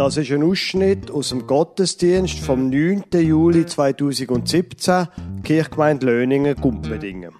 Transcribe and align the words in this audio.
Das 0.00 0.16
ist 0.16 0.32
ein 0.32 0.42
Ausschnitt 0.42 1.10
aus 1.10 1.28
dem 1.28 1.46
Gottesdienst 1.46 2.38
vom 2.38 2.70
9. 2.70 3.04
Juli 3.12 3.66
2017, 3.66 5.08
Kirchgemeinde 5.44 6.06
Löningen, 6.06 6.56
Gumpendingen. 6.56 7.34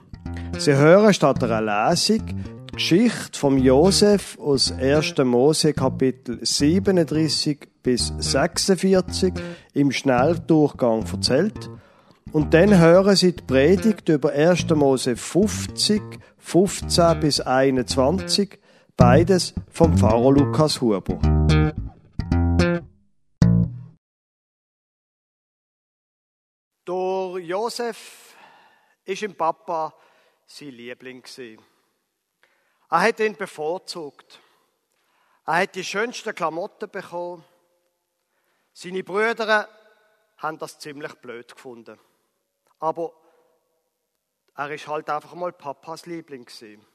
Sie 0.59 0.77
hören 0.77 1.15
statt 1.15 1.43
einer 1.43 1.89
Lesung 1.89 2.21
die 2.27 2.75
Geschichte 2.75 3.39
von 3.39 3.57
Josef 3.57 4.39
aus 4.39 4.73
1. 4.73 5.15
Mose 5.25 5.73
Kapitel 5.73 6.39
37 6.43 7.61
bis 7.83 8.13
46 8.19 9.33
im 9.73 9.91
Schnelldurchgang 9.91 11.07
erzählt. 11.11 11.71
Und 12.31 12.53
dann 12.53 12.79
hören 12.79 13.17
Sie 13.17 13.33
die 13.33 13.43
Predigt 13.43 14.11
über 14.11 14.33
1. 14.33 14.69
Mose 14.75 15.17
50, 15.17 16.03
15 16.37 17.21
bis 17.21 17.41
21, 17.41 18.59
beides 18.99 19.55
vom 19.71 19.97
Pfarrer 19.97 20.33
Lukas 20.33 20.83
Huber. 20.83 21.19
Josef 27.41 28.37
ist 29.05 29.23
im 29.23 29.37
Papa 29.37 29.95
sein 30.47 30.69
Liebling 30.69 31.25
Er 32.91 33.01
hat 33.01 33.21
ihn 33.21 33.37
bevorzugt. 33.37 34.41
Er 35.47 35.63
hat 35.63 35.75
die 35.75 35.85
schönsten 35.85 36.35
Klamotten 36.35 36.91
bekommen. 36.91 37.45
Seine 38.73 39.03
Brüder 39.03 39.69
haben 40.39 40.59
das 40.59 40.79
ziemlich 40.79 41.15
blöd 41.15 41.55
gefunden. 41.55 41.99
Aber 42.79 43.13
er 44.57 44.71
ist 44.71 44.87
halt 44.87 45.09
einfach 45.11 45.35
mal 45.35 45.53
Papas 45.53 46.07
Liebling 46.07 46.45
gewesen. 46.45 46.87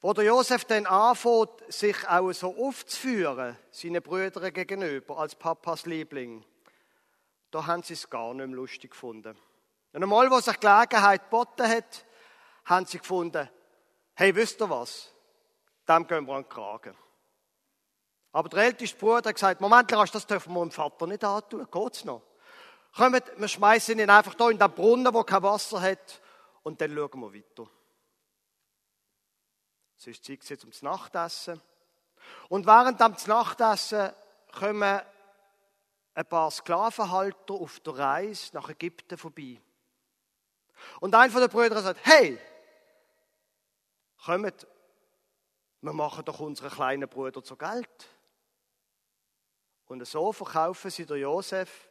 Wo 0.00 0.12
der 0.12 0.24
Josef 0.24 0.64
dann 0.64 0.86
anfängt, 0.86 1.50
sich 1.68 2.06
auch 2.08 2.32
so 2.32 2.54
aufzuführen, 2.56 3.56
seinen 3.70 4.02
Brüdern 4.02 4.52
gegenüber, 4.52 5.18
als 5.18 5.34
Papas 5.34 5.86
Liebling, 5.86 6.44
da 7.54 7.66
haben 7.66 7.84
sie 7.84 7.94
es 7.94 8.10
gar 8.10 8.34
nicht 8.34 8.46
mehr 8.48 8.56
lustig 8.56 8.90
gefunden. 8.90 9.38
Und 9.92 10.02
einmal, 10.02 10.28
wo 10.28 10.40
sich 10.40 10.58
Gelegenheit 10.58 11.22
geboten 11.22 11.68
hat, 11.68 12.04
haben 12.64 12.84
sie 12.84 12.98
gefunden, 12.98 13.48
hey, 14.14 14.34
wisst 14.34 14.60
ihr 14.60 14.68
was? 14.68 15.12
Dem 15.88 16.04
gehen 16.04 16.26
wir 16.26 16.34
an 16.34 16.42
den 16.42 16.48
Kragen. 16.48 16.96
Aber 18.32 18.48
der 18.48 18.64
älteste 18.64 18.98
Bruder 18.98 19.28
hat 19.28 19.34
gesagt, 19.36 19.60
Moment, 19.60 19.92
das 19.92 20.26
dürfen 20.26 20.52
wir 20.52 20.62
dem 20.62 20.72
Vater 20.72 21.06
nicht 21.06 21.22
antun. 21.22 21.68
Geht's 21.70 22.04
noch? 22.04 22.22
Kommt, 22.96 23.22
wir 23.36 23.48
schmeißen 23.48 24.00
ihn 24.00 24.10
einfach 24.10 24.34
da 24.34 24.50
in 24.50 24.58
den 24.58 24.72
Brunnen, 24.72 25.14
wo 25.14 25.22
kein 25.22 25.42
Wasser 25.44 25.80
hat, 25.80 26.20
und 26.64 26.80
dann 26.80 26.92
schauen 26.92 27.20
wir 27.20 27.34
weiter. 27.34 27.70
Es 29.96 30.08
ist 30.08 30.24
Zeit 30.24 30.44
jetzt 30.48 30.64
ums 30.64 30.82
Nachtessen. 30.82 31.60
Und 32.48 32.66
während 32.66 33.00
dem 33.00 33.14
Nachtessen 33.26 34.12
kommen 34.58 35.00
ein 36.14 36.26
paar 36.26 36.50
Sklavenhalter 36.50 37.54
auf 37.54 37.80
der 37.80 37.98
Reise 37.98 38.54
nach 38.54 38.68
Ägypten 38.68 39.18
vorbei. 39.18 39.60
Und 41.00 41.14
ein 41.14 41.30
von 41.30 41.40
den 41.40 41.50
Brüdern 41.50 41.82
sagt, 41.82 42.00
hey, 42.04 42.38
kommt, 44.24 44.66
wir 45.80 45.92
machen 45.92 46.24
doch 46.24 46.40
unseren 46.40 46.70
kleinen 46.70 47.08
Bruder 47.08 47.42
zu 47.42 47.56
Geld. 47.56 48.08
Und 49.86 50.06
so 50.06 50.32
verkaufen 50.32 50.90
sie 50.90 51.04
der 51.04 51.18
Josef 51.18 51.90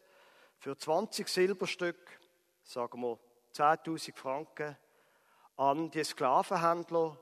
für 0.58 0.78
20 0.78 1.28
Silberstück, 1.28 2.20
sagen 2.64 3.02
wir 3.02 3.20
10.000 3.54 4.16
Franken, 4.16 4.78
an 5.58 5.92
die 5.92 6.04
Sklavenhändler 6.04 7.20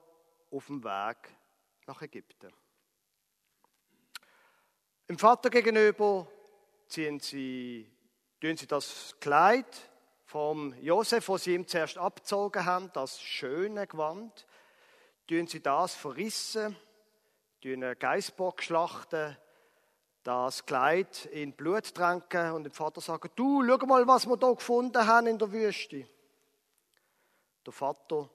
auf 0.50 0.66
dem 0.68 0.84
Weg 0.84 1.18
nach 1.88 2.02
Ägypten. 2.02 2.54
Im 5.08 5.18
Vater 5.18 5.50
gegenüber 5.50 6.28
ziehen 6.92 7.20
sie, 7.20 7.90
tun 8.42 8.58
sie 8.58 8.68
das 8.68 9.16
Kleid 9.20 9.66
vom 10.26 10.74
Josef, 10.82 11.26
das 11.26 11.44
sie 11.46 11.56
ihm 11.56 11.68
zuerst 11.68 11.98
abgezogen 11.98 12.66
haben, 12.66 12.92
das 12.94 13.22
schöne 13.22 13.88
Gewand, 13.88 14.46
tun 15.28 15.48
sie 15.48 15.62
das 15.62 15.96
verrissen, 15.96 16.76
tun 17.62 17.84
einen 17.84 17.98
Geißbock 17.98 18.62
schlachten, 18.62 19.38
das 20.24 20.66
Kleid 20.66 21.26
in 21.28 21.54
Blut 21.54 21.96
tränken 21.96 22.52
und 22.52 22.66
dem 22.66 22.74
Vater 22.74 23.02
sagen, 23.02 23.30
du, 23.36 23.66
schau 23.66 23.86
mal, 23.86 24.06
was 24.06 24.28
wir 24.28 24.38
da 24.38 24.52
gefunden 24.52 25.06
haben 25.08 25.28
in 25.28 25.40
der 25.40 25.52
Wüste. 25.52 26.06
Der 27.66 27.74
Vater, 27.74 28.30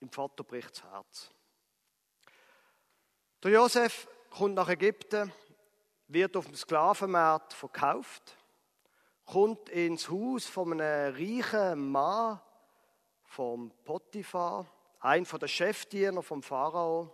im 0.00 0.10
Vater 0.10 0.44
bricht 0.44 0.70
das 0.70 0.84
Herz. 0.84 1.30
Der 3.42 3.52
Josef 3.52 4.08
kommt 4.30 4.54
nach 4.54 4.68
Ägypten, 4.68 5.32
wird 6.12 6.36
auf 6.36 6.46
dem 6.46 6.54
Sklavenmarkt 6.54 7.52
verkauft, 7.52 8.36
kommt 9.24 9.68
ins 9.68 10.10
Haus 10.10 10.46
von 10.46 10.80
einem 10.80 11.14
reichen 11.14 11.90
Mann, 11.90 12.40
vom 13.24 13.70
Potiphar, 13.84 14.66
ein 15.00 15.24
von 15.24 15.40
den 15.40 15.48
Chefdiener 15.48 16.22
vom 16.22 16.42
Pharao. 16.42 17.10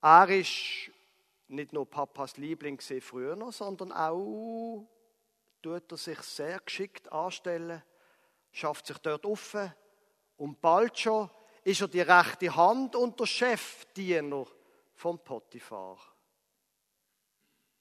Er 0.00 0.28
ist 0.28 0.90
nicht 1.48 1.72
nur 1.72 1.90
Papas 1.90 2.36
Liebling 2.36 2.80
früher, 2.80 3.50
sondern 3.50 3.90
auch 3.90 4.86
tut 5.60 5.90
er 5.90 5.96
sich 5.96 6.20
sehr 6.20 6.60
geschickt 6.60 7.10
anstellen, 7.10 7.82
schafft 8.52 8.86
sich 8.86 8.98
dort 8.98 9.26
offen 9.26 9.74
und 10.36 10.60
bald 10.60 10.96
schon 10.98 11.30
ist 11.64 11.80
er 11.80 11.88
die 11.88 12.00
rechte 12.00 12.54
Hand 12.54 12.94
und 12.94 13.18
der 13.18 13.26
Chefdiener 13.26 14.46
vom 14.94 15.18
Potiphar. 15.18 15.98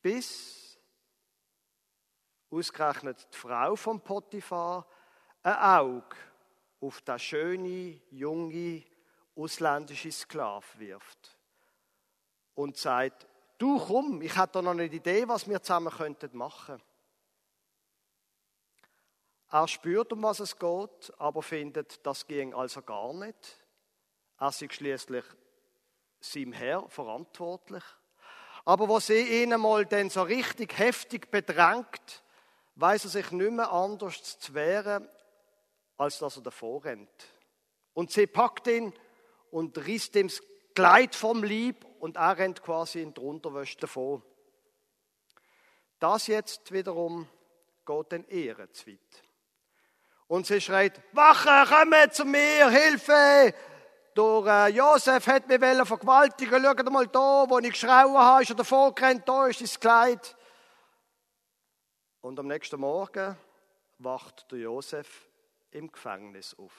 Bis 0.08 0.80
ausgerechnet 2.50 3.28
die 3.30 3.38
Frau 3.38 3.76
vom 3.76 4.00
Potiphar 4.00 4.88
ein 5.44 5.54
Auge 5.54 6.16
auf 6.80 7.02
das 7.02 7.22
schöne, 7.22 8.00
junge, 8.12 8.86
ausländische 9.36 10.10
Sklav 10.14 10.80
wirft 10.80 11.38
und 12.56 12.78
sagt, 12.78 13.28
du 13.58 13.78
komm, 13.86 14.22
ich 14.22 14.34
habe 14.38 14.50
da 14.54 14.62
noch 14.62 14.72
eine 14.72 14.86
Idee, 14.86 15.28
was 15.28 15.46
wir 15.46 15.62
zusammen 15.62 15.92
könnten 15.92 16.38
machen. 16.38 16.82
Er 19.50 19.68
spürt, 19.68 20.14
um 20.14 20.24
was 20.24 20.40
es 20.40 20.58
geht, 20.58 21.14
aber 21.18 21.44
findet, 21.44 22.06
das 22.06 22.26
ging 22.26 22.54
also 22.54 22.82
gar 22.82 23.14
nicht. 23.14 23.66
Er 24.38 24.48
ist 24.48 24.74
schließlich 24.74 25.26
seinem 26.22 26.54
Herr 26.54 26.88
verantwortlich. 26.88 27.84
Aber 28.68 28.90
wo 28.90 29.00
sie 29.00 29.44
ihn 29.44 29.54
einmal 29.54 29.86
dann 29.86 30.10
so 30.10 30.24
richtig 30.24 30.78
heftig 30.78 31.32
bedrängt, 31.32 32.22
weiß 32.76 33.06
er 33.06 33.10
sich 33.10 33.32
nicht 33.32 33.52
mehr 33.52 33.72
anders 33.72 34.40
zu 34.40 34.54
wehren, 34.54 35.08
als 35.96 36.20
dass 36.20 36.36
er 36.36 36.44
davor 36.44 36.84
rennt. 36.84 37.28
Und 37.94 38.12
sie 38.12 38.28
packt 38.28 38.68
ihn 38.68 38.94
und 39.52 39.78
riss 39.78 40.14
ihm 40.16 40.28
das 40.28 40.44
Kleid 40.76 41.16
vom 41.16 41.46
Lieb 41.46 41.86
und 42.02 42.18
er 42.18 42.38
rennt 42.38 42.62
quasi 42.62 43.02
in 43.02 43.14
die 43.14 43.22
Unterwäsche 43.22 43.78
davon. 43.78 44.22
Das 45.98 46.28
jetzt 46.28 46.70
wiederum 46.74 47.26
geht 47.86 48.12
den 48.12 48.28
Ehren 48.28 48.74
zu 48.74 48.88
weit. 48.88 49.24
Und 50.28 50.46
sie 50.46 50.60
schreit, 50.60 51.02
Wache, 51.14 51.74
komm 51.74 52.12
zu 52.12 52.26
mir, 52.26 52.70
Hilfe! 52.70 53.54
Der 54.18 54.46
äh, 54.48 54.70
Josef 54.70 55.28
hat 55.28 55.48
mich 55.48 55.60
vergewaltigen 55.60 56.64
Schaut 56.64 56.92
mal 56.92 57.08
da, 57.08 57.46
wo 57.48 57.60
ich 57.60 57.70
geschrauen 57.70 58.18
habe, 58.18 58.42
ist 58.42 58.50
er 58.50 58.56
davor 58.56 58.96
gerannt, 58.96 59.30
da 59.30 59.46
ist 59.46 59.62
das 59.62 59.80
Kleid. 59.80 60.36
Und 62.22 62.40
am 62.40 62.48
nächsten 62.48 62.80
Morgen 62.80 63.38
wacht 64.00 64.52
der 64.52 64.58
Josef 64.58 65.30
im 65.70 65.92
Gefängnis 65.92 66.56
auf. 66.58 66.74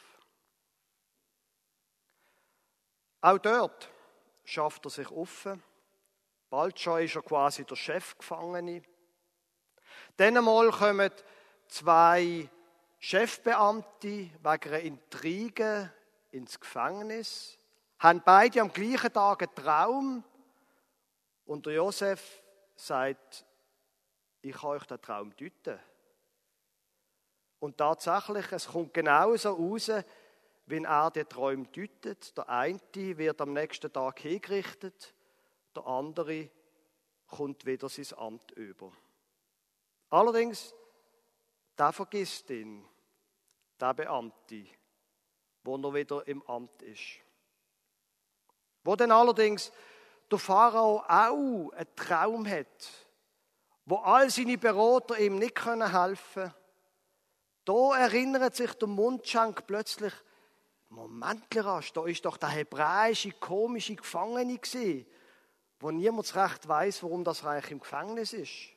Auch 3.20 3.38
dort 3.38 3.88
schafft 4.44 4.84
er 4.86 4.90
sich 4.90 5.08
offen. 5.12 5.62
Bald 6.50 6.80
schon 6.80 7.02
ist 7.02 7.14
er 7.14 7.22
quasi 7.22 7.64
der 7.64 7.76
Chefgefangene. 7.76 8.82
Dann 10.16 10.38
einmal 10.38 10.70
kommen 10.70 11.12
zwei 11.68 12.48
Chefbeamte 12.98 14.08
wegen 14.08 14.40
einer 14.42 14.80
Intrige 14.80 15.92
ins 16.30 16.58
Gefängnis, 16.58 17.58
haben 17.98 18.22
beide 18.24 18.60
am 18.60 18.72
gleichen 18.72 19.12
Tag 19.12 19.42
einen 19.42 19.54
Traum 19.54 20.24
und 21.44 21.66
der 21.66 21.74
Josef 21.74 22.42
sagt, 22.76 23.44
ich 24.42 24.54
kann 24.54 24.70
euch 24.70 24.84
den 24.84 25.00
Traum 25.00 25.34
deuten. 25.36 25.78
Und 27.58 27.76
tatsächlich, 27.76 28.52
es 28.52 28.68
kommt 28.68 28.94
genauso 28.94 29.50
raus, 29.50 29.90
wenn 30.66 30.84
er 30.84 31.10
den 31.10 31.28
Traum 31.28 31.70
deutet. 31.72 32.36
Der 32.36 32.48
eine 32.48 32.80
wird 32.92 33.40
am 33.40 33.52
nächsten 33.52 33.92
Tag 33.92 34.20
hingerichtet, 34.20 35.14
der 35.74 35.86
andere 35.86 36.50
kommt 37.26 37.66
wieder 37.66 37.88
sein 37.88 38.18
Amt 38.18 38.52
über. 38.52 38.92
Allerdings, 40.10 40.74
der 41.76 41.92
vergisst 41.92 42.48
ihn, 42.50 42.86
der 43.80 43.94
Beamte, 43.94 44.66
wo 45.68 45.76
er 45.76 45.94
wieder 45.94 46.26
im 46.26 46.42
Amt 46.48 46.82
ist. 46.82 47.20
Wo 48.82 48.96
dann 48.96 49.12
allerdings 49.12 49.70
der 50.30 50.38
Pharao 50.38 51.02
auch 51.06 51.70
einen 51.72 51.94
Traum 51.94 52.48
hat 52.48 53.08
wo 53.88 53.96
all 53.96 54.28
seine 54.28 54.58
Berater 54.58 55.18
ihm 55.18 55.38
nicht 55.38 55.54
können 55.54 55.90
helfen. 55.90 56.52
Da 57.64 57.98
erinnert 57.98 58.54
sich 58.54 58.74
der 58.74 58.86
Mundschank 58.86 59.66
plötzlich, 59.66 60.12
Moment, 60.90 61.44
rasch, 61.56 61.92
da 61.94 62.04
ist 62.06 62.24
doch 62.24 62.36
der 62.36 62.50
hebräische 62.50 63.32
komische 63.32 63.96
Gefangene 63.96 64.58
gewesen, 64.58 65.06
wo 65.80 65.90
niemand 65.90 66.34
recht 66.34 66.68
weiß, 66.68 67.02
warum 67.02 67.24
das 67.24 67.44
Reich 67.44 67.70
im 67.70 67.80
Gefängnis 67.80 68.34
ist. 68.34 68.68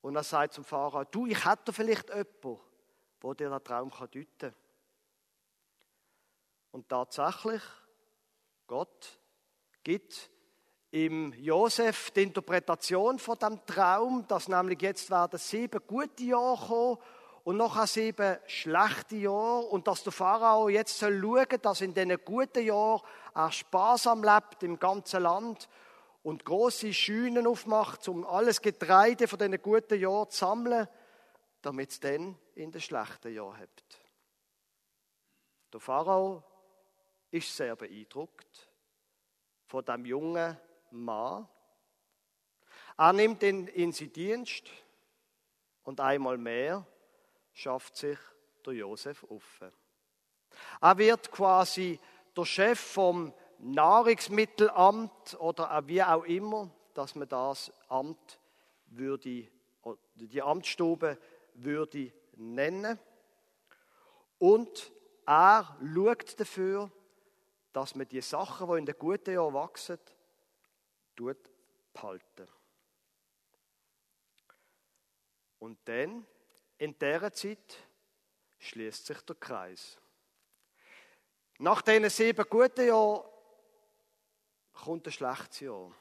Und 0.00 0.16
er 0.16 0.24
sagt 0.24 0.54
zum 0.54 0.64
Pharao, 0.64 1.04
du, 1.04 1.26
ich 1.26 1.44
hätte 1.44 1.72
vielleicht 1.72 2.08
jemanden, 2.08 2.60
wo 3.20 3.32
dir 3.32 3.48
den 3.48 3.62
Traum 3.62 3.90
deuten 3.90 4.26
kann. 4.38 4.54
Und 6.74 6.88
tatsächlich, 6.88 7.62
Gott 8.66 9.20
gibt 9.84 10.28
im 10.90 11.32
Josef 11.34 12.10
die 12.10 12.24
Interpretation 12.24 13.20
von 13.20 13.38
dem 13.38 13.64
Traum, 13.64 14.26
dass 14.26 14.48
nämlich 14.48 14.82
jetzt 14.82 15.08
werden 15.08 15.38
sieben 15.38 15.80
gute 15.86 16.24
Jahre 16.24 16.66
kommen 16.66 16.98
und 17.44 17.58
nachher 17.58 17.86
sieben 17.86 18.38
schlechte 18.48 19.14
Jahre 19.14 19.66
und 19.66 19.86
dass 19.86 20.02
der 20.02 20.10
Pharao 20.10 20.68
jetzt 20.68 20.98
soll 20.98 21.20
schauen, 21.22 21.62
dass 21.62 21.80
in 21.80 21.94
diesen 21.94 22.18
guten 22.24 22.64
Jahren 22.64 23.02
er 23.36 23.52
sparsam 23.52 24.24
lebt 24.24 24.64
im 24.64 24.76
ganzen 24.76 25.22
Land 25.22 25.68
und 26.24 26.44
große 26.44 26.92
Schünen 26.92 27.46
aufmacht, 27.46 28.08
um 28.08 28.26
alles 28.26 28.60
Getreide 28.60 29.28
von 29.28 29.38
diesen 29.38 29.62
guten 29.62 30.00
Jahren 30.00 30.28
zu 30.28 30.38
sammeln, 30.38 30.88
damit 31.62 31.90
es 31.92 32.00
dann 32.00 32.36
in 32.56 32.72
den 32.72 32.80
schlechten 32.80 33.32
Jahren 33.32 33.60
habt. 33.60 34.00
Der 35.72 35.78
Pharao 35.78 36.42
ist 37.34 37.56
sehr 37.56 37.74
beeindruckt 37.74 38.70
von 39.66 39.84
dem 39.84 40.06
jungen 40.06 40.56
Mann. 40.92 41.48
Er 42.96 43.12
nimmt 43.12 43.42
ihn 43.42 43.66
in 43.66 43.90
seinen 43.90 44.12
Dienst 44.12 44.70
und 45.82 45.98
einmal 45.98 46.38
mehr 46.38 46.86
schafft 47.52 47.96
sich 47.96 48.18
der 48.64 48.74
Josef 48.74 49.24
auf. 49.24 49.60
Er 50.80 50.96
wird 50.96 51.32
quasi 51.32 51.98
der 52.36 52.44
Chef 52.44 52.78
vom 52.78 53.34
Nahrungsmittelamt 53.58 55.34
oder 55.40 55.88
wie 55.88 56.04
auch 56.04 56.22
immer, 56.22 56.70
dass 56.94 57.16
man 57.16 57.28
das 57.28 57.72
Amt 57.88 58.38
würde, 58.86 59.48
die 60.14 60.42
Amtsstube 60.42 61.18
würde 61.54 62.12
nennen. 62.36 62.96
Und 64.38 64.92
er 65.26 65.76
schaut 65.80 66.38
dafür, 66.38 66.92
dass 67.74 67.96
man 67.96 68.08
die 68.08 68.22
Sachen, 68.22 68.70
die 68.70 68.78
in 68.78 68.86
den 68.86 68.98
guten 68.98 69.34
Jahren 69.34 69.52
wachsen, 69.52 69.98
tut 71.16 71.36
behalten. 71.92 72.48
Und 75.58 75.78
dann, 75.86 76.24
in 76.78 76.96
dieser 76.98 77.32
Zeit, 77.32 77.76
schließt 78.58 79.06
sich 79.06 79.20
der 79.22 79.36
Kreis. 79.36 79.98
Nach 81.58 81.82
diesen 81.82 82.10
sieben 82.10 82.46
guten 82.48 82.86
Jahren 82.86 83.24
kommt 84.72 85.06
ein 85.06 85.12
schlechtes 85.12 85.60
Jahr. 85.60 85.92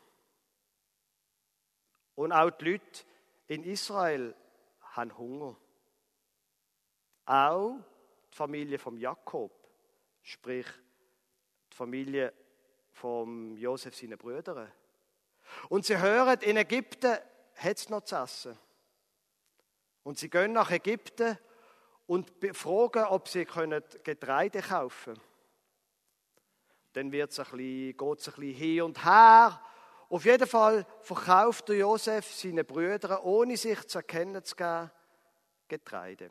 Und 2.15 2.31
auch 2.31 2.51
die 2.51 2.71
Leute 2.71 3.03
in 3.47 3.63
Israel 3.63 4.35
haben 4.81 5.17
Hunger. 5.17 5.55
Auch 7.25 7.79
die 8.31 8.35
Familie 8.35 8.77
von 8.77 8.97
Jakob, 8.97 9.51
sprich 10.21 10.67
die 11.73 11.77
Familie 11.77 12.33
von 12.91 13.57
Josef 13.57 13.95
seinen 13.95 14.17
Brüdern. 14.17 14.71
Und 15.69 15.85
sie 15.85 15.97
hören, 15.97 16.39
in 16.41 16.57
Ägypten 16.57 17.17
hat 17.55 17.77
es 17.77 17.89
noch 17.89 18.01
zu 18.01 18.15
essen. 18.15 18.57
Und 20.03 20.19
sie 20.19 20.29
gehen 20.29 20.53
nach 20.53 20.69
Ägypten 20.69 21.37
und 22.05 22.31
fragen, 22.53 23.05
ob 23.05 23.27
sie 23.27 23.45
Getreide 23.45 24.61
kaufen 24.61 25.15
können. 25.15 25.21
Dann 26.93 27.09
geht 27.09 27.31
es 27.31 27.39
ein 27.39 27.95
bisschen 27.95 28.53
hin 28.53 28.81
und 28.83 29.03
her. 29.03 29.59
Auf 30.09 30.25
jeden 30.25 30.47
Fall 30.47 30.85
verkauft 31.01 31.69
Josef 31.69 32.31
seinen 32.31 32.65
Brüdern, 32.65 33.19
ohne 33.23 33.57
sich 33.57 33.87
zu 33.87 33.97
erkennen 33.97 34.43
zu 34.43 34.55
geben, 34.55 34.91
Getreide. 35.67 36.29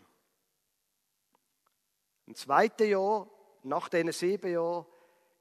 Im 2.26 2.36
zweiten 2.36 2.88
Jahr, 2.88 3.28
nach 3.64 3.88
diesen 3.88 4.12
sieben 4.12 4.52
Jahren, 4.52 4.86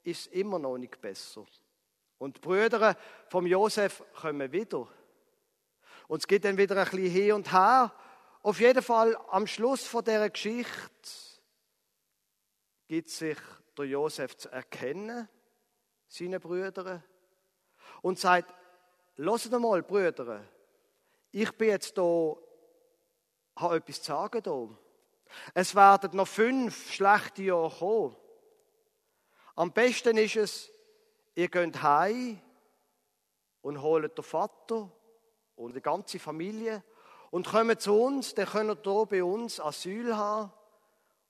ist 0.04 0.28
immer 0.28 0.60
noch 0.60 0.78
nicht 0.78 1.00
besser. 1.02 1.46
Und 2.18 2.38
die 2.38 2.42
Brüder 2.42 2.96
vom 3.30 3.46
Josef 3.48 4.04
kommen 4.14 4.52
wieder. 4.52 4.88
Und 6.08 6.20
es 6.20 6.28
geht 6.28 6.46
dann 6.46 6.58
wieder 6.58 6.78
ein 6.78 6.90
bisschen 6.90 7.10
hin 7.10 7.34
und 7.34 7.52
her. 7.52 7.94
Auf 8.44 8.60
jeden 8.60 8.84
Fall, 8.84 9.16
am 9.30 9.48
Schluss 9.48 9.86
von 9.86 10.04
dieser 10.04 10.30
Geschichte 10.30 11.10
gibt 12.88 13.10
sich 13.10 13.38
der 13.78 13.86
Josef 13.86 14.36
zu 14.36 14.50
erkennen, 14.50 15.30
seine 16.08 16.40
Brüder, 16.40 17.02
und 18.02 18.20
sagt, 18.20 18.54
lasst 19.16 19.52
mal, 19.52 19.82
Brüder, 19.84 20.44
ich 21.32 21.52
bin 21.54 21.70
jetzt 21.70 21.98
da, 21.98 22.36
habe 23.56 23.78
etwas 23.78 24.02
zu 24.02 24.12
sagen 24.12 24.44
da. 24.44 24.68
Es 25.54 25.76
werden 25.76 26.16
noch 26.16 26.28
fünf 26.28 26.92
schlechte 26.92 27.44
Jahre 27.44 27.70
kommen. 27.70 28.16
Am 29.56 29.72
besten 29.72 30.18
ist 30.18 30.36
es, 30.36 30.72
ihr 31.36 31.50
geht 31.50 31.82
heim 31.82 32.42
und 33.62 33.82
holt 33.82 34.18
den 34.18 34.24
Vater 34.24 34.92
und 35.56 35.76
die 35.76 35.82
ganze 35.82 36.20
Familie 36.20 36.84
und 37.30 37.48
kommt 37.48 37.82
zu 37.82 37.94
uns, 37.94 38.34
dann 38.34 38.48
könnt 38.48 38.86
ihr 38.86 38.94
hier 38.94 39.06
bei 39.06 39.24
uns 39.24 39.60
Asyl 39.60 40.16
haben 40.16 40.52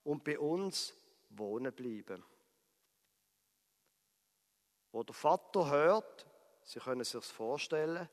und 0.04 0.24
bei 0.24 0.38
uns 0.40 0.94
wohnen 1.30 1.74
bleiben. 1.74 2.24
Wo 4.92 5.04
der 5.04 5.16
Vater 5.16 5.70
hört, 5.70 6.28
Sie 6.64 6.80
können 6.80 7.04
sich 7.04 7.24
vorstellen, 7.24 8.08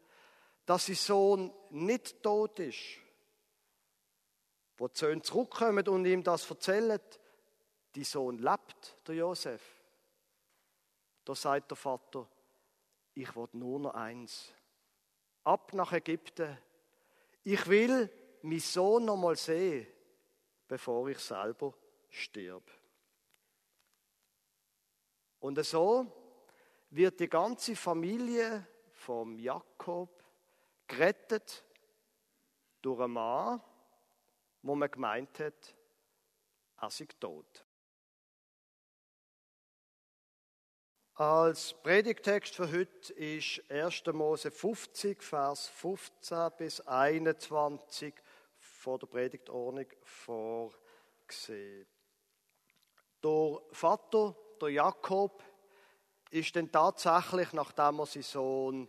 dass 0.64 0.86
sein 0.86 0.96
Sohn 0.96 1.52
nicht 1.70 2.22
tot 2.22 2.58
ist. 2.60 2.98
Wo 4.76 4.88
die 4.88 4.98
Söhne 4.98 5.22
zurückkommen 5.22 5.86
und 5.88 6.06
ihm 6.06 6.22
das 6.22 6.48
erzählen, 6.48 7.00
die 7.94 8.04
Sohn 8.04 8.38
lebt, 8.38 8.96
der 9.06 9.16
Josef. 9.16 9.77
Da 11.28 11.34
sagt 11.34 11.70
der 11.70 11.76
Vater, 11.76 12.26
ich 13.12 13.36
will 13.36 13.50
nur 13.52 13.78
noch 13.80 13.92
eins. 13.92 14.50
Ab 15.44 15.74
nach 15.74 15.92
Ägypten. 15.92 16.56
Ich 17.44 17.66
will 17.66 18.10
meinen 18.40 18.60
Sohn 18.60 19.04
noch 19.04 19.18
mal 19.18 19.36
sehen, 19.36 19.86
bevor 20.66 21.06
ich 21.10 21.18
selber 21.18 21.74
stirb. 22.08 22.70
Und 25.40 25.62
so 25.66 26.10
wird 26.88 27.20
die 27.20 27.28
ganze 27.28 27.76
Familie 27.76 28.66
vom 28.92 29.38
Jakob 29.38 30.24
gerettet 30.86 31.62
durch 32.80 33.00
einen 33.00 33.12
Mann, 33.12 33.62
wo 34.62 34.74
man 34.74 34.90
gemeint 34.90 35.38
hat, 35.40 35.76
er 36.78 36.88
sei 36.88 37.06
tot. 37.20 37.67
Als 41.18 41.74
Predigtext 41.82 42.54
für 42.54 42.70
heute 42.70 43.12
ist 43.14 43.60
1. 43.68 44.04
Mose 44.12 44.52
50, 44.52 45.20
Vers 45.20 45.66
15 45.66 46.52
bis 46.56 46.80
21 46.82 48.14
vor 48.56 49.00
der 49.00 49.08
Predigtordnung 49.08 49.86
vorgesehen. 50.04 51.88
Der 53.24 53.60
Vater, 53.72 54.36
der 54.62 54.68
Jakob, 54.68 55.42
ist 56.30 56.54
dann 56.54 56.70
tatsächlich, 56.70 57.52
nachdem 57.52 57.98
er 57.98 58.06
seinen 58.06 58.22
Sohn 58.22 58.88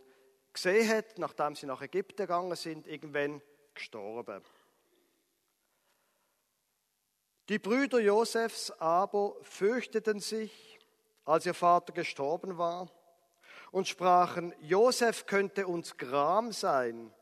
gesehen 0.52 0.88
hat, 0.88 1.18
nachdem 1.18 1.56
sie 1.56 1.66
nach 1.66 1.82
Ägypten 1.82 2.16
gegangen 2.16 2.54
sind, 2.54 2.86
irgendwann 2.86 3.42
gestorben. 3.74 4.40
Die 7.48 7.58
Brüder 7.58 7.98
Josefs 7.98 8.70
aber 8.70 9.34
fürchteten 9.42 10.20
sich, 10.20 10.69
als 11.30 11.46
ihr 11.46 11.54
Vater 11.54 11.92
gestorben 11.92 12.58
war, 12.58 12.88
und 13.70 13.86
sprachen, 13.86 14.52
Josef 14.62 15.26
könnte 15.26 15.68
uns 15.68 15.96
Gram 15.96 16.50
sein 16.50 17.12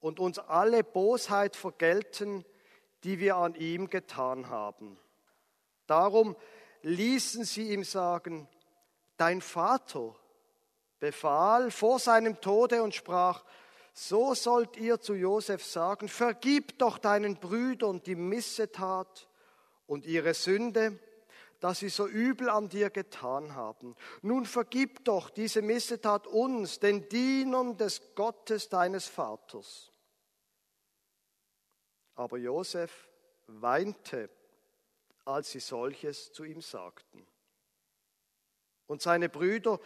und 0.00 0.20
uns 0.20 0.38
alle 0.38 0.84
Bosheit 0.84 1.56
vergelten, 1.56 2.44
die 3.02 3.18
wir 3.18 3.36
an 3.36 3.56
ihm 3.56 3.90
getan 3.90 4.48
haben. 4.48 4.96
Darum 5.88 6.36
ließen 6.82 7.44
sie 7.44 7.72
ihm 7.72 7.82
sagen, 7.82 8.48
dein 9.16 9.40
Vater 9.40 10.14
befahl 11.00 11.72
vor 11.72 11.98
seinem 11.98 12.40
Tode 12.40 12.82
und 12.82 12.94
sprach, 12.94 13.44
so 13.92 14.34
sollt 14.34 14.76
ihr 14.76 15.00
zu 15.00 15.14
Josef 15.14 15.64
sagen, 15.64 16.08
vergib 16.08 16.78
doch 16.78 16.96
deinen 16.96 17.36
Brüdern 17.36 18.02
die 18.04 18.14
Missetat 18.14 19.28
und 19.88 20.06
ihre 20.06 20.32
Sünde, 20.32 21.00
dass 21.62 21.78
sie 21.78 21.90
so 21.90 22.08
übel 22.08 22.50
an 22.50 22.68
dir 22.68 22.90
getan 22.90 23.54
haben. 23.54 23.94
Nun 24.20 24.46
vergib 24.46 25.04
doch 25.04 25.30
diese 25.30 25.62
Missetat 25.62 26.26
uns, 26.26 26.80
den 26.80 27.08
Dienern 27.08 27.76
des 27.76 28.16
Gottes 28.16 28.68
deines 28.68 29.06
Vaters. 29.06 29.92
Aber 32.16 32.36
Josef 32.36 33.08
weinte, 33.46 34.28
als 35.24 35.52
sie 35.52 35.60
solches 35.60 36.32
zu 36.32 36.42
ihm 36.42 36.60
sagten. 36.60 37.24
Und 38.88 39.00
seine 39.00 39.28
Brüder 39.28 39.78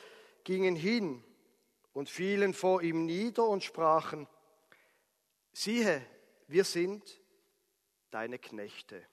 gingen 0.44 0.76
hin 0.76 1.22
und 1.92 2.08
fielen 2.08 2.54
vor 2.54 2.80
ihm 2.80 3.04
nieder 3.04 3.46
und 3.46 3.62
sprachen, 3.62 4.26
siehe, 5.52 6.00
wir 6.48 6.64
sind 6.64 7.20
deine 8.10 8.38
Knechte. 8.38 9.06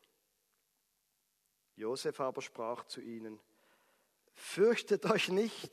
Josef 1.76 2.20
aber 2.20 2.42
sprach 2.42 2.86
zu 2.86 3.02
ihnen, 3.02 3.40
fürchtet 4.34 5.06
euch 5.06 5.30
nicht, 5.30 5.72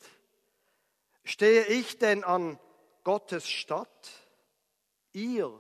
stehe 1.24 1.66
ich 1.66 1.98
denn 1.98 2.24
an 2.24 2.58
Gottes 3.04 3.48
Statt? 3.48 4.10
Ihr 5.12 5.58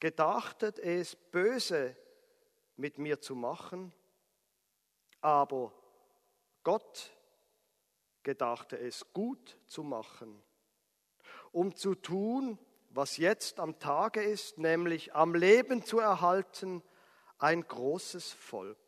gedachtet 0.00 0.78
es 0.78 1.14
böse 1.14 1.96
mit 2.76 2.98
mir 2.98 3.20
zu 3.20 3.34
machen, 3.34 3.92
aber 5.20 5.72
Gott 6.64 7.12
gedachte 8.22 8.76
es 8.78 9.12
gut 9.12 9.56
zu 9.66 9.82
machen, 9.82 10.42
um 11.52 11.74
zu 11.74 11.94
tun, 11.94 12.58
was 12.90 13.16
jetzt 13.16 13.58
am 13.60 13.78
Tage 13.78 14.22
ist, 14.22 14.58
nämlich 14.58 15.14
am 15.14 15.34
Leben 15.34 15.84
zu 15.84 15.98
erhalten, 15.98 16.82
ein 17.38 17.62
großes 17.66 18.32
Volk. 18.32 18.81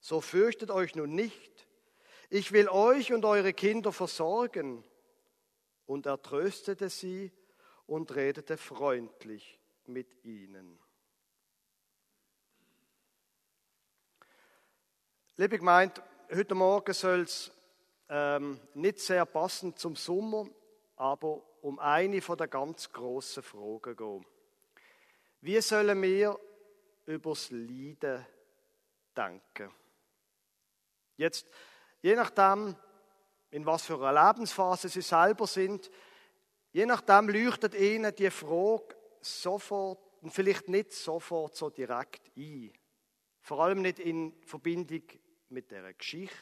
So 0.00 0.20
fürchtet 0.20 0.70
euch 0.70 0.94
nun 0.94 1.14
nicht, 1.14 1.66
ich 2.30 2.52
will 2.52 2.68
euch 2.68 3.12
und 3.12 3.24
eure 3.24 3.52
Kinder 3.52 3.92
versorgen. 3.92 4.84
Und 5.86 6.04
er 6.04 6.20
tröstete 6.20 6.90
sie 6.90 7.32
und 7.86 8.14
redete 8.14 8.58
freundlich 8.58 9.58
mit 9.86 10.22
ihnen. 10.22 10.78
Liebe 15.36 15.56
Gemeinde, 15.56 16.02
heute 16.30 16.54
Morgen 16.54 16.92
soll 16.92 17.20
es 17.20 17.50
ähm, 18.10 18.60
nicht 18.74 18.98
sehr 18.98 19.24
passend 19.24 19.78
zum 19.78 19.96
Sommer, 19.96 20.46
aber 20.96 21.42
um 21.62 21.78
eine 21.78 22.20
von 22.20 22.36
der 22.36 22.48
ganz 22.48 22.92
großen 22.92 23.42
Fragen 23.42 23.96
gehen. 23.96 24.26
Wie 25.40 25.60
sollen 25.62 26.02
wir 26.02 26.38
übers 27.06 27.50
Leiden 27.50 28.26
denken? 29.16 29.72
Jetzt, 31.18 31.46
je 32.00 32.14
nachdem, 32.14 32.76
in 33.50 33.66
was 33.66 33.84
für 33.84 33.98
einer 34.00 34.28
Lebensphase 34.28 34.88
sie 34.88 35.02
selber 35.02 35.46
sind, 35.46 35.90
je 36.72 36.86
nachdem 36.86 37.28
leuchtet 37.28 37.74
ihnen 37.74 38.14
die 38.14 38.30
Frage 38.30 38.96
sofort 39.20 39.98
und 40.22 40.30
vielleicht 40.30 40.68
nicht 40.68 40.92
sofort 40.92 41.56
so 41.56 41.70
direkt 41.70 42.30
ein. 42.36 42.72
Vor 43.40 43.60
allem 43.64 43.82
nicht 43.82 43.98
in 43.98 44.32
Verbindung 44.44 45.02
mit 45.48 45.72
der 45.72 45.92
Geschichte, 45.92 46.36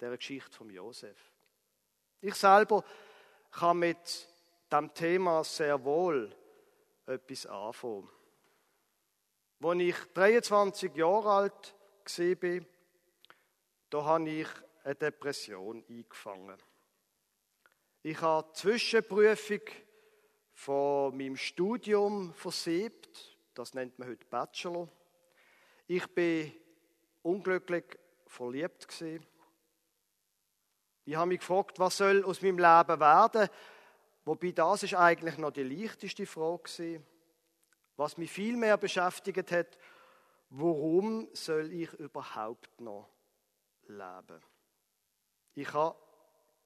der 0.00 0.16
Geschichte 0.16 0.56
von 0.56 0.70
Josef. 0.70 1.18
Ich 2.22 2.34
selber 2.34 2.84
kann 3.50 3.80
mit 3.80 4.28
dem 4.72 4.94
Thema 4.94 5.44
sehr 5.44 5.84
wohl 5.84 6.34
etwas 7.04 7.44
anfangen. 7.44 8.08
Als 9.62 9.80
ich 9.80 9.96
23 10.14 10.96
Jahre 10.96 11.30
alt 11.30 11.74
war, 12.04 12.66
da 13.92 14.02
habe 14.04 14.30
ich 14.30 14.48
eine 14.84 14.94
Depression 14.94 15.84
eingefangen. 15.86 16.56
Ich 18.02 18.18
habe 18.22 18.48
die 18.48 18.58
Zwischenprüfung 18.58 19.60
von 20.54 21.14
meinem 21.14 21.36
Studium 21.36 22.32
versiebt. 22.32 23.36
Das 23.52 23.74
nennt 23.74 23.98
man 23.98 24.08
heute 24.08 24.24
Bachelor. 24.24 24.88
Ich 25.86 26.06
bin 26.06 26.54
unglücklich 27.20 27.84
verliebt 28.26 28.88
gewesen. 28.88 29.26
Ich 31.04 31.14
habe 31.14 31.28
mich 31.28 31.40
gefragt, 31.40 31.78
was 31.78 31.98
soll 31.98 32.24
aus 32.24 32.40
meinem 32.40 32.56
Leben 32.56 32.98
werden? 32.98 33.50
Wobei 34.24 34.52
das 34.52 34.84
ist 34.84 34.94
eigentlich 34.94 35.36
noch 35.36 35.50
die 35.50 35.64
leichteste 35.64 36.24
Frage 36.24 36.62
gewesen. 36.62 37.06
Was 37.98 38.16
mich 38.16 38.32
viel 38.32 38.56
mehr 38.56 38.78
beschäftigt 38.78 39.52
hat, 39.52 39.76
warum 40.48 41.28
soll 41.34 41.70
ich 41.70 41.92
überhaupt 41.92 42.80
noch 42.80 43.11
leben? 43.92 44.42
Ich 45.54 45.72
habe 45.72 45.96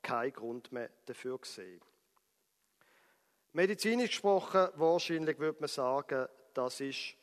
keinen 0.02 0.33
Grund 0.33 0.73
mehr 0.73 0.90
dafür 1.04 1.38
gesehen. 1.38 1.80
Medizinisch 3.52 4.11
gesprochen, 4.11 4.68
wahrscheinlich 4.75 5.38
würde 5.38 5.61
man 5.61 5.68
sagen, 5.68 6.28
das 6.52 6.80
ist 6.80 7.16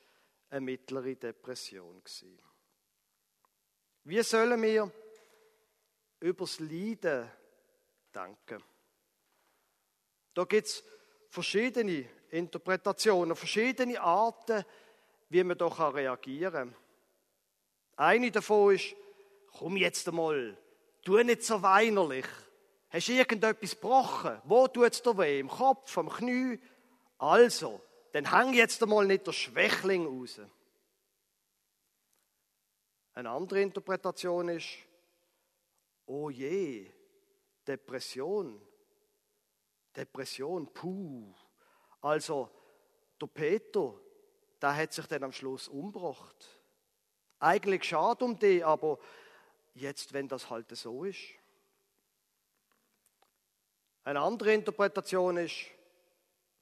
eine 0.49 0.61
mittlere 0.61 1.15
Depression 1.15 2.03
gewesen. 2.03 2.39
Wie 4.05 4.21
sollen 4.23 4.61
wir 4.61 4.91
übers 6.19 6.59
Leiden 6.59 7.29
denken? 8.13 8.63
Da 10.33 10.43
gibt 10.45 10.67
es 10.67 10.83
verschiedene 11.29 12.09
Interpretationen, 12.29 13.35
verschiedene 13.35 14.01
Arten, 14.01 14.65
wie 15.29 15.43
man 15.43 15.57
da 15.57 15.67
reagieren 15.67 16.51
kann. 16.51 16.75
Eine 17.95 18.31
davon 18.31 18.75
ist, 18.75 18.95
komm 19.57 19.77
jetzt 19.77 20.07
einmal, 20.07 20.57
tu 21.03 21.17
nicht 21.23 21.43
so 21.43 21.61
weinerlich. 21.61 22.25
Hast 22.89 23.07
du 23.07 23.13
irgendetwas 23.13 23.71
gebrochen? 23.71 24.41
Wo 24.43 24.67
tut 24.67 24.91
es 24.91 25.01
dir 25.01 25.17
weh? 25.17 25.39
Im 25.39 25.49
Kopf, 25.49 25.97
am 25.97 26.09
Knie? 26.09 26.59
Also, 27.17 27.81
dann 28.11 28.29
hang 28.29 28.53
jetzt 28.53 28.83
einmal 28.83 29.05
nicht 29.07 29.25
der 29.25 29.31
Schwächling 29.31 30.05
raus. 30.05 30.39
Eine 33.13 33.29
andere 33.29 33.61
Interpretation 33.61 34.49
ist, 34.49 34.67
oh 36.05 36.29
je, 36.29 36.91
Depression. 37.67 38.61
Depression, 39.95 40.67
puh. 40.73 41.33
Also, 42.01 42.49
der 43.21 43.27
Peter, 43.27 43.93
der 44.61 44.75
hat 44.75 44.93
sich 44.93 45.05
dann 45.05 45.23
am 45.23 45.31
Schluss 45.31 45.67
umgebracht. 45.67 46.59
Eigentlich 47.39 47.83
schade 47.83 48.25
um 48.25 48.37
die, 48.37 48.63
aber 48.63 48.99
jetzt, 49.73 50.13
wenn 50.13 50.27
das 50.27 50.49
halt 50.49 50.75
so 50.75 51.03
ist. 51.03 51.19
Eine 54.03 54.19
andere 54.19 54.53
Interpretation 54.53 55.37
ist 55.37 55.55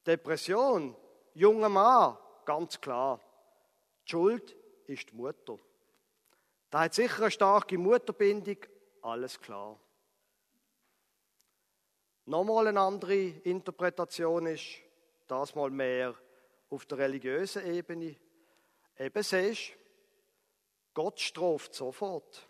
Depression, 0.06 0.96
junger 1.34 1.68
Mann, 1.68 2.16
ganz 2.44 2.80
klar. 2.80 3.20
Die 4.06 4.10
Schuld 4.10 4.56
ist 4.86 5.10
die 5.10 5.16
Mutter. 5.16 5.58
Da 6.70 6.80
hat 6.80 6.94
sicher 6.94 7.22
eine 7.22 7.30
starke 7.30 7.78
Mutterbindung, 7.78 8.58
alles 9.02 9.40
klar. 9.40 9.78
Nochmal 12.24 12.68
eine 12.68 12.80
andere 12.80 13.14
Interpretation 13.14 14.46
ist, 14.46 14.78
das 15.26 15.54
mal 15.54 15.70
mehr 15.70 16.14
auf 16.70 16.86
der 16.86 16.98
religiösen 16.98 17.66
Ebene. 17.66 18.16
Eben 18.96 19.22
siehst, 19.22 19.72
Gott 20.94 21.20
straft 21.20 21.74
sofort. 21.74 22.48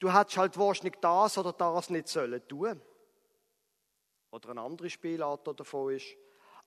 Du 0.00 0.12
hättest 0.12 0.38
halt 0.38 0.58
wahrscheinlich 0.58 0.96
das 1.00 1.38
oder 1.38 1.52
das 1.52 1.90
nicht 1.90 2.08
sollen 2.08 2.46
tun. 2.48 2.80
Oder 4.30 4.48
eine 4.50 4.62
andere 4.62 4.88
Spielart 4.88 5.46
davon 5.46 5.94
ist, 5.94 6.16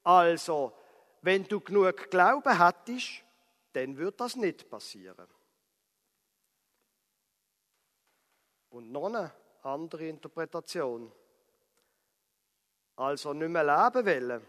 also, 0.04 0.78
wenn 1.22 1.44
du 1.46 1.60
genug 1.60 2.10
Glauben 2.12 2.58
hättest, 2.58 3.24
dann 3.72 3.98
wird 3.98 4.20
das 4.20 4.36
nicht 4.36 4.70
passieren. 4.70 5.28
Und 8.70 8.92
noch 8.92 9.08
eine 9.08 9.32
andere 9.64 10.08
Interpretation. 10.08 11.12
Also 12.96 13.34
nicht 13.34 13.50
mehr 13.50 13.64
leben 13.64 14.06
wollen. 14.06 14.48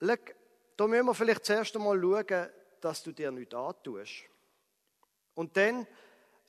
Schau, 0.00 0.34
da 0.76 0.86
müssen 0.86 1.06
wir 1.06 1.14
vielleicht 1.14 1.44
zuerst 1.44 1.76
einmal 1.76 2.00
schauen, 2.00 2.50
dass 2.80 3.02
du 3.02 3.12
dir 3.12 3.30
nichts 3.30 3.54
antust. 3.54 4.24
Und 5.34 5.56
dann 5.56 5.86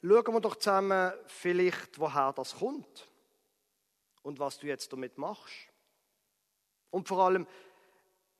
schauen 0.07 0.33
wir 0.33 0.41
doch 0.41 0.55
zusammen 0.55 1.13
vielleicht, 1.27 1.99
woher 1.99 2.33
das 2.33 2.55
kommt 2.55 3.09
und 4.23 4.39
was 4.39 4.59
du 4.59 4.67
jetzt 4.67 4.91
damit 4.91 5.17
machst. 5.17 5.69
Und 6.91 7.07
vor 7.07 7.19
allem, 7.25 7.47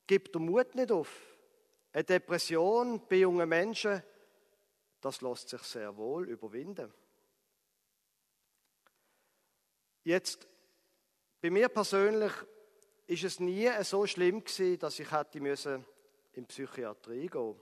gib 0.07 0.31
den 0.31 0.45
Mut 0.45 0.75
nicht 0.75 0.91
auf. 0.91 1.10
Eine 1.91 2.03
Depression 2.03 3.05
bei 3.07 3.17
jungen 3.17 3.48
Menschen, 3.48 4.03
das 5.01 5.22
lässt 5.22 5.50
sich 5.50 5.62
sehr 5.62 5.95
wohl 5.95 6.27
überwinden. 6.27 6.93
Jetzt, 10.03 10.48
bei 11.41 11.50
mir 11.50 11.69
persönlich 11.69 12.31
ist 13.07 13.24
es 13.24 13.39
nie 13.39 13.69
so 13.84 14.05
schlimm 14.05 14.43
gewesen, 14.43 14.79
dass 14.79 15.00
ich 15.00 15.12
hätte 15.12 15.86
in 16.34 16.45
Psychiatrie 16.45 17.27
gehen. 17.27 17.60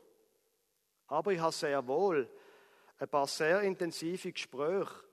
Aber 1.07 1.31
ich 1.31 1.39
habe 1.39 1.51
sehr 1.51 1.86
wohl 1.88 2.29
ein 2.97 3.09
paar 3.09 3.27
sehr 3.27 3.62
intensive 3.62 4.31
Gespräche 4.31 5.03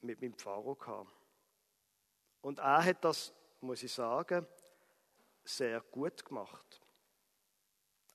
mit 0.00 0.20
meinem 0.20 0.34
Pfarrer 0.34 0.76
gehabt. 0.76 1.12
Und 2.40 2.58
er 2.58 2.84
hat 2.84 3.04
das, 3.04 3.32
muss 3.60 3.82
ich 3.82 3.92
sagen, 3.92 4.46
sehr 5.44 5.80
gut 5.80 6.24
gemacht. 6.24 6.80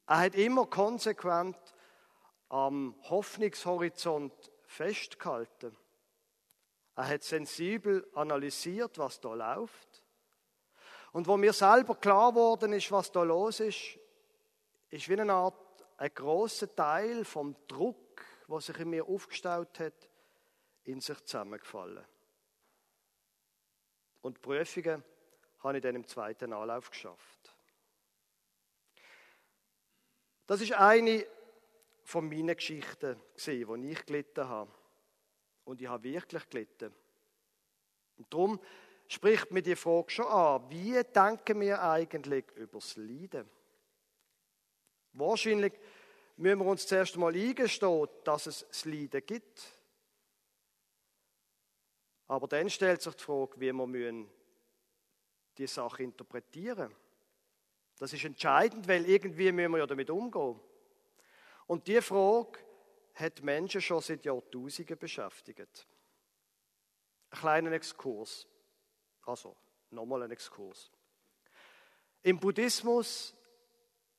Er 0.07 0.19
hat 0.19 0.35
immer 0.35 0.65
konsequent 0.65 1.57
am 2.49 2.95
Hoffnungshorizont 3.09 4.51
festgehalten. 4.65 5.75
Er 6.95 7.07
hat 7.07 7.23
sensibel 7.23 8.07
analysiert, 8.13 8.97
was 8.97 9.19
da 9.19 9.33
läuft. 9.33 10.03
Und 11.11 11.27
wo 11.27 11.37
mir 11.37 11.53
selber 11.53 11.95
klar 11.95 12.31
geworden 12.31 12.73
ist, 12.73 12.91
was 12.91 13.11
da 13.11 13.23
los 13.23 13.59
ist, 13.59 13.99
ist 14.89 15.09
wie 15.09 15.19
eine 15.19 15.33
Art, 15.33 15.55
ein 15.97 16.13
großer 16.13 16.75
Teil 16.75 17.23
vom 17.23 17.55
Druck, 17.67 18.02
was 18.53 18.67
sich 18.67 18.77
in 18.77 18.91
mir 18.91 19.07
aufgestaut 19.07 19.79
hat, 19.79 20.09
in 20.83 21.01
sich 21.01 21.19
zusammengefallen. 21.25 22.05
Und 24.21 24.37
die 24.37 24.41
Prüfungen 24.41 25.03
habe 25.59 25.77
ich 25.77 25.83
dann 25.83 25.95
im 25.95 26.07
zweiten 26.07 26.53
Anlauf 26.53 26.89
geschafft. 26.91 27.55
Das 30.45 30.61
ist 30.61 30.73
eine 30.73 31.25
von 32.03 32.29
meinen 32.29 32.55
Geschichten, 32.55 33.19
die 33.43 33.91
ich 33.91 34.05
gelitten 34.05 34.47
habe. 34.47 34.71
Und 35.63 35.81
ich 35.81 35.87
habe 35.87 36.03
wirklich 36.03 36.47
gelitten. 36.49 36.93
Und 38.17 38.31
darum 38.31 38.59
spricht 39.07 39.49
mir 39.51 39.63
die 39.63 39.75
Frage 39.75 40.11
schon 40.11 40.27
an, 40.27 40.69
wie 40.69 41.01
denken 41.03 41.59
wir 41.59 41.81
eigentlich 41.81 42.45
über 42.55 42.79
das 42.79 42.97
Leiden? 42.97 43.49
Wahrscheinlich 45.13 45.73
müssen 46.35 46.59
wir 46.59 46.65
uns 46.65 46.87
zuerst 46.87 47.13
einmal 47.15 47.35
eingestehen, 47.35 48.07
dass 48.23 48.47
es 48.47 48.65
das 48.67 48.85
Leiden 48.85 49.25
gibt. 49.25 49.61
Aber 52.27 52.47
dann 52.47 52.69
stellt 52.69 53.01
sich 53.01 53.13
die 53.13 53.23
Frage, 53.23 53.59
wie 53.59 53.71
wir 53.71 54.27
die 55.57 55.67
Sache 55.67 56.03
interpretieren 56.03 56.95
Das 57.99 58.11
ist 58.13 58.25
entscheidend, 58.25 58.87
weil 58.87 59.07
irgendwie 59.07 59.51
müssen 59.51 59.71
wir 59.71 59.79
ja 59.79 59.85
damit 59.85 60.09
umgehen. 60.09 60.59
Und 61.67 61.87
die 61.87 62.01
Frage 62.01 62.59
hat 63.15 63.41
Menschen 63.43 63.81
schon 63.81 64.01
seit 64.01 64.25
Jahrtausenden 64.25 64.97
beschäftigt. 64.97 65.87
Ein 67.29 67.39
kleiner 67.39 67.71
Exkurs. 67.73 68.47
Also, 69.25 69.55
nochmal 69.91 70.23
ein 70.23 70.31
Exkurs. 70.31 70.91
Im 72.23 72.39
Buddhismus 72.39 73.35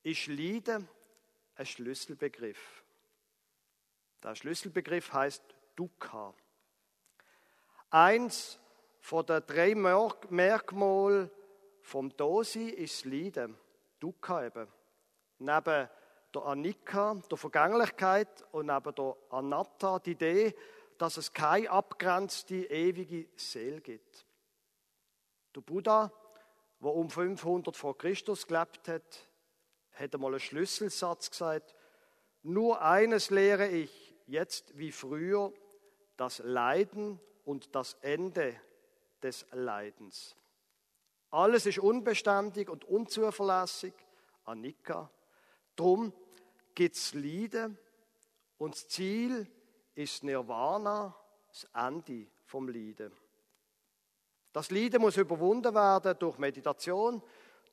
ist 0.02 0.26
Leiden 0.28 0.88
ein 1.56 1.66
Schlüsselbegriff. 1.66 2.84
Der 4.22 4.34
Schlüsselbegriff 4.34 5.12
heißt 5.12 5.42
Dukkha. 5.76 6.34
Eins 7.90 8.58
von 9.00 9.26
den 9.26 9.42
drei 9.46 9.74
Merkmalen 9.74 11.30
vom 11.82 12.16
Dosi 12.16 12.70
ist 12.70 13.04
das 13.04 13.12
Leiden. 13.12 13.56
Dukkha 14.00 14.46
eben. 14.46 14.68
Neben 15.38 15.88
der 16.34 16.42
Anika, 16.42 17.14
der 17.30 17.36
Vergänglichkeit 17.36 18.44
und 18.52 18.66
neben 18.66 18.94
der 18.94 19.16
Anatta, 19.30 19.98
die 19.98 20.12
Idee, 20.12 20.54
dass 20.98 21.16
es 21.16 21.32
keine 21.32 21.70
abgrenzte, 21.70 22.64
ewige 22.64 23.28
Seele 23.36 23.80
gibt. 23.80 24.26
Der 25.54 25.60
Buddha, 25.60 26.12
der 26.80 26.90
um 26.90 27.10
500 27.10 27.76
vor 27.76 27.96
Christus 27.96 28.46
gelebt 28.46 28.88
hat, 28.88 29.28
hat 29.94 30.14
einmal 30.14 30.32
einen 30.32 30.40
Schlüsselsatz 30.40 31.30
gesagt, 31.30 31.74
nur 32.42 32.82
eines 32.82 33.30
lehre 33.30 33.68
ich 33.68 34.14
jetzt 34.26 34.76
wie 34.76 34.92
früher, 34.92 35.52
das 36.16 36.40
Leiden 36.40 37.20
und 37.44 37.74
das 37.74 37.94
Ende 38.00 38.54
des 39.22 39.46
Leidens. 39.52 40.36
Alles 41.30 41.66
ist 41.66 41.78
unbeständig 41.78 42.68
und 42.68 42.84
unzuverlässig, 42.84 43.94
Anika. 44.44 45.10
Drum 45.74 46.12
gibt 46.74 46.96
es 46.96 47.14
Leiden 47.14 47.76
und 48.58 48.74
das 48.74 48.88
Ziel 48.88 49.50
ist 49.94 50.22
Nirvana, 50.22 51.14
das 51.48 51.66
Ende 51.74 52.26
vom 52.44 52.68
Leiden. 52.68 53.12
Das 54.52 54.70
Leiden 54.70 55.00
muss 55.00 55.16
überwunden 55.16 55.74
werden 55.74 56.16
durch 56.18 56.38
Meditation, 56.38 57.20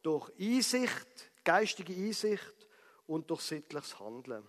durch 0.02 0.32
Einsicht, 0.40 1.31
geistige 1.44 1.94
Einsicht 1.94 2.68
und 3.08 3.30
durch 3.30 3.42
sittliches 3.42 4.00
Handeln. 4.00 4.48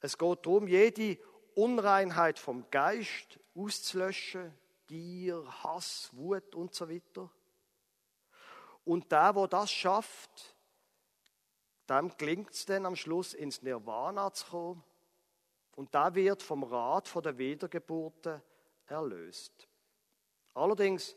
Es 0.00 0.18
geht 0.18 0.46
darum, 0.46 0.66
jede 0.66 1.18
Unreinheit 1.54 2.38
vom 2.38 2.68
Geist 2.70 3.38
auszulöschen, 3.54 4.52
Gier, 4.86 5.44
Hass, 5.62 6.10
Wut 6.12 6.54
und 6.54 6.74
so 6.74 6.88
weiter. 6.88 7.30
Und 8.84 9.10
der, 9.12 9.34
wo 9.34 9.46
das 9.46 9.70
schafft, 9.70 10.56
dem 11.88 12.16
gelingt 12.16 12.50
es 12.50 12.64
dann 12.66 12.86
am 12.86 12.96
Schluss 12.96 13.34
ins 13.34 13.62
Nirvana 13.62 14.32
zu 14.32 14.46
kommen 14.46 14.84
und 15.76 15.94
da 15.94 16.14
wird 16.14 16.42
vom 16.42 16.64
Rat 16.64 17.08
von 17.08 17.22
der 17.22 17.38
Wiedergeburten 17.38 18.42
erlöst. 18.86 19.68
Allerdings, 20.54 21.16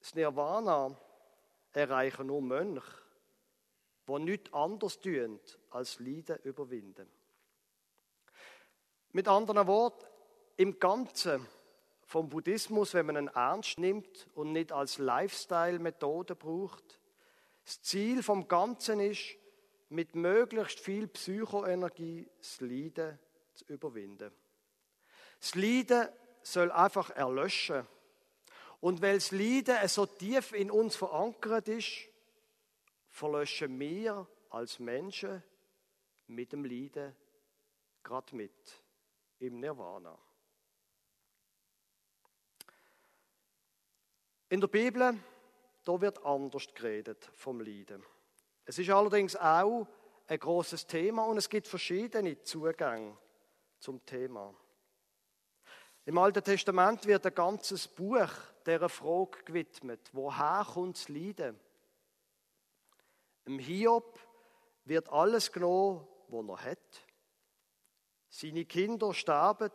das 0.00 0.14
Nirvana 0.14 0.96
erreichen 1.72 2.26
nur 2.26 2.40
Mönche, 2.40 2.82
die 4.08 4.18
nichts 4.24 4.52
anderes 4.52 5.00
tun, 5.00 5.38
als 5.70 6.00
Leiden 6.00 6.38
überwinden. 6.42 7.06
Mit 9.12 9.28
anderen 9.28 9.66
Worten, 9.66 10.06
im 10.56 10.78
Ganzen 10.78 11.46
vom 12.04 12.28
Buddhismus, 12.28 12.94
wenn 12.94 13.06
man 13.06 13.16
ihn 13.16 13.28
ernst 13.28 13.78
nimmt 13.78 14.26
und 14.34 14.52
nicht 14.52 14.72
als 14.72 14.98
Lifestyle-Methode 14.98 16.34
braucht, 16.34 16.98
das 17.64 17.82
Ziel 17.82 18.22
vom 18.22 18.48
Ganzen 18.48 18.98
ist, 19.00 19.36
mit 19.90 20.14
möglichst 20.14 20.80
viel 20.80 21.06
Psychoenergie 21.06 22.28
das 22.38 22.60
Leiden 22.60 23.18
zu 23.54 23.64
überwinden. 23.66 24.32
Das 25.40 25.54
Leiden 25.54 26.08
soll 26.42 26.72
einfach 26.72 27.10
erlöschen. 27.10 27.86
Und 28.80 29.02
weil 29.02 29.16
das 29.16 29.30
Leiden 29.32 29.76
so 29.88 30.06
tief 30.06 30.52
in 30.52 30.70
uns 30.70 30.96
verankert 30.96 31.68
ist, 31.68 32.08
verlöschen 33.18 33.78
wir 33.80 34.26
als 34.50 34.78
Menschen 34.78 35.42
mit 36.28 36.52
dem 36.52 36.64
Leiden 36.64 37.14
gerade 38.02 38.36
mit 38.36 38.82
im 39.40 39.58
Nirvana. 39.58 40.16
In 44.48 44.60
der 44.60 44.68
Bibel, 44.68 45.18
da 45.84 46.00
wird 46.00 46.24
anders 46.24 46.72
geredet 46.74 47.30
vom 47.34 47.60
Leiden. 47.60 48.02
Es 48.64 48.78
ist 48.78 48.88
allerdings 48.88 49.34
auch 49.36 49.86
ein 50.26 50.38
großes 50.38 50.86
Thema 50.86 51.24
und 51.24 51.38
es 51.38 51.48
gibt 51.48 51.66
verschiedene 51.66 52.40
Zugänge 52.42 53.18
zum 53.80 54.04
Thema. 54.06 54.54
Im 56.04 56.18
Alten 56.18 56.44
Testament 56.44 57.04
wird 57.06 57.26
ein 57.26 57.34
ganzes 57.34 57.88
Buch 57.88 58.30
der 58.64 58.88
Frage 58.88 59.42
gewidmet: 59.44 60.08
Woher 60.12 60.64
kommt 60.72 60.96
das 60.96 61.08
Leiden? 61.08 61.58
Im 63.48 63.58
Hiob 63.58 64.18
wird 64.84 65.08
alles 65.08 65.50
genommen, 65.50 66.06
was 66.28 66.48
er 66.48 66.70
hat. 66.70 67.06
Seine 68.28 68.66
Kinder 68.66 69.14
sterben, 69.14 69.72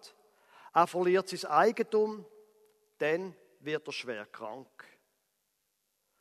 er 0.76 0.86
verliert 0.86 1.30
sein 1.30 1.50
Eigentum, 1.50 2.24
dann 3.00 3.36
wird 3.62 3.88
er 3.88 3.92
schwer 3.92 4.28
krank. 4.28 4.70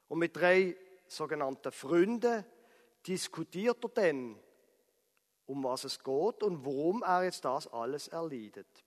Und 0.08 0.20
mit 0.20 0.34
drei 0.34 0.74
sogenannten 1.06 1.72
Freunden 1.72 2.46
diskutiert 3.06 3.84
er 3.84 3.90
dann, 3.90 4.40
um 5.44 5.62
was 5.62 5.84
es 5.84 6.02
geht 6.02 6.42
und 6.42 6.64
warum 6.64 7.02
er 7.02 7.24
jetzt 7.24 7.44
das 7.44 7.68
alles 7.68 8.08
erleidet. 8.08 8.82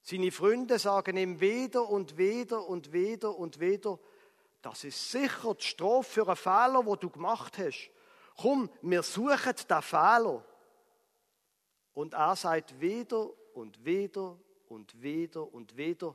Seine 0.00 0.32
Freunde 0.32 0.78
sagen 0.78 1.18
ihm 1.18 1.38
wieder 1.42 1.86
und 1.90 2.16
wieder 2.16 2.66
und 2.66 2.94
wieder 2.94 3.36
und 3.36 3.60
wieder, 3.60 3.98
das 4.62 4.84
ist 4.84 5.10
sicher 5.10 5.54
die 5.54 5.64
Strafe 5.64 6.10
für 6.10 6.26
einen 6.26 6.36
Fehler, 6.36 6.84
wo 6.84 6.96
du 6.96 7.08
gemacht 7.08 7.58
hast. 7.58 7.90
Komm, 8.36 8.70
wir 8.82 9.02
suchen 9.02 9.54
den 9.68 9.82
Fehler. 9.82 10.44
Und 11.94 12.14
er 12.14 12.36
sagt 12.36 12.80
wieder 12.80 13.30
und 13.54 13.84
wieder 13.84 14.38
und 14.68 15.02
wieder 15.02 15.52
und 15.52 15.76
wieder, 15.76 16.14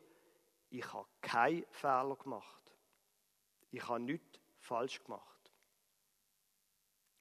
ich 0.69 0.93
habe 0.93 1.07
keinen 1.21 1.65
Fehler 1.71 2.15
gemacht. 2.15 2.71
Ich 3.71 3.87
habe 3.87 3.99
nichts 3.99 4.39
falsch 4.59 5.03
gemacht. 5.03 5.51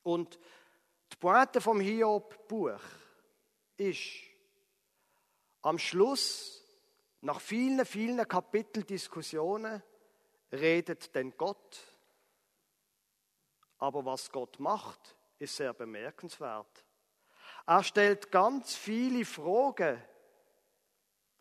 Und 0.03 0.39
die 1.13 1.17
Pointe 1.17 1.61
vom 1.61 1.81
Hiob-Buch 1.81 2.81
ist, 3.77 4.01
am 5.63 5.79
Schluss, 5.79 6.63
nach 7.23 7.41
vielen, 7.41 7.85
vielen 7.87 8.29
Kapiteldiskussionen, 8.29 9.83
redet 10.55 11.14
denn 11.14 11.37
Gott. 11.37 11.81
Aber 13.79 14.05
was 14.05 14.31
Gott 14.31 14.59
macht, 14.59 15.17
ist 15.38 15.57
sehr 15.57 15.75
bemerkenswert. 15.75 16.85
Er 17.67 17.83
stellt 17.83 18.31
ganz 18.31 18.75
viele 18.75 19.25
Fragen 19.25 20.03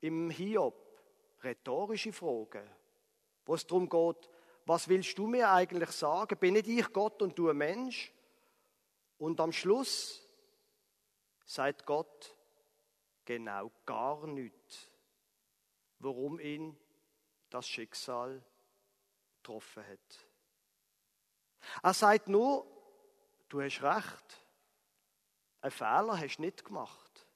im 0.01 0.29
Hiob, 0.29 0.75
rhetorische 1.43 2.11
Fragen, 2.11 2.69
wo 3.45 3.55
es 3.55 3.65
darum 3.65 3.89
geht, 3.89 4.29
was 4.65 4.87
willst 4.87 5.17
du 5.17 5.27
mir 5.27 5.51
eigentlich 5.51 5.89
sagen? 5.91 6.37
Bin 6.39 6.53
nicht 6.53 6.67
ich 6.67 6.91
Gott 6.93 7.21
und 7.21 7.37
du 7.37 7.49
ein 7.49 7.57
Mensch? 7.57 8.13
Und 9.17 9.39
am 9.39 9.51
Schluss 9.51 10.25
sagt 11.45 11.85
Gott 11.85 12.35
genau 13.25 13.71
gar 13.85 14.25
nichts, 14.27 14.91
warum 15.99 16.39
ihn 16.39 16.77
das 17.49 17.67
Schicksal 17.67 18.43
getroffen 19.43 19.85
hat. 19.85 20.27
Er 21.81 21.93
sagt 21.93 22.27
nur, 22.29 22.65
du 23.49 23.61
hast 23.61 23.81
recht, 23.81 24.45
ein 25.61 25.71
Fehler 25.71 26.19
hast 26.19 26.37
du 26.37 26.41
nicht 26.41 26.63
gemacht. 26.63 27.27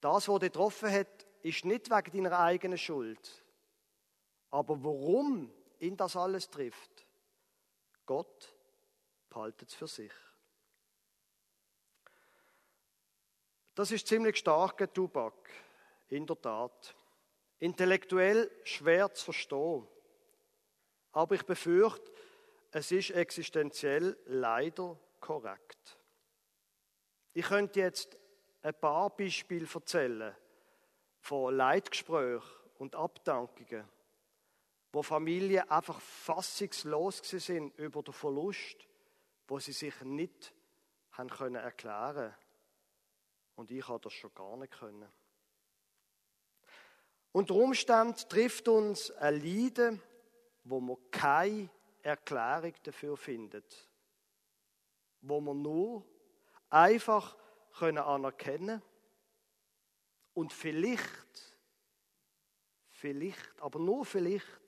Das, 0.00 0.28
was 0.28 0.40
dich 0.40 0.52
getroffen 0.52 0.90
hat, 0.90 1.26
ist 1.42 1.64
nicht 1.64 1.90
wegen 1.90 2.24
deiner 2.24 2.38
eigenen 2.38 2.78
Schuld. 2.78 3.44
Aber 4.50 4.82
warum 4.82 5.52
ihn 5.78 5.96
das 5.96 6.16
alles 6.16 6.48
trifft, 6.50 7.06
Gott 8.06 8.54
behaltet 9.28 9.68
es 9.68 9.74
für 9.74 9.86
sich. 9.86 10.12
Das 13.74 13.90
ist 13.90 14.06
ziemlich 14.06 14.36
starker 14.36 14.92
Tubak, 14.92 15.50
in 16.08 16.26
der 16.26 16.40
Tat. 16.40 16.94
Intellektuell 17.58 18.50
schwer 18.64 19.14
zu 19.14 19.26
verstehen. 19.26 19.88
Aber 21.12 21.34
ich 21.34 21.44
befürchte, 21.44 22.10
es 22.70 22.90
ist 22.90 23.10
existenziell 23.10 24.16
leider 24.26 24.98
korrekt. 25.20 25.98
Ich 27.34 27.46
könnte 27.46 27.80
jetzt 27.80 28.16
ein 28.62 28.74
paar 28.74 29.10
Beispiele 29.10 29.68
erzählen 29.72 30.34
von 31.20 31.54
Leitgesprächen 31.54 32.42
und 32.78 32.96
Abdankungen, 32.96 33.88
wo 34.92 35.02
Familien 35.02 35.68
einfach 35.70 36.00
fassungslos 36.00 37.18
sind 37.18 37.76
über 37.78 38.02
den 38.02 38.12
Verlust, 38.12 38.88
wo 39.48 39.58
sie 39.58 39.72
sich 39.72 40.00
nicht 40.02 40.52
haben 41.12 41.28
können 41.28 41.56
erklären 41.56 42.34
und 43.54 43.70
ich 43.70 43.86
habe 43.86 44.00
das 44.00 44.12
schon 44.12 44.34
gar 44.34 44.56
nicht 44.56 44.72
können. 44.72 45.08
Unter 47.32 47.54
Umständen 47.54 48.16
trifft 48.28 48.68
uns 48.68 49.10
ein 49.12 49.40
Leiden, 49.42 50.02
wo 50.64 50.80
man 50.80 50.96
keine 51.10 51.68
Erklärung 52.02 52.74
dafür 52.82 53.16
findet, 53.16 53.88
wo 55.20 55.40
man 55.40 55.62
nur 55.62 56.04
einfach 56.70 57.36
können 57.78 57.98
anerkennen 57.98 58.82
und 60.34 60.52
vielleicht, 60.52 61.58
vielleicht, 62.90 63.60
aber 63.60 63.78
nur 63.78 64.04
vielleicht, 64.04 64.62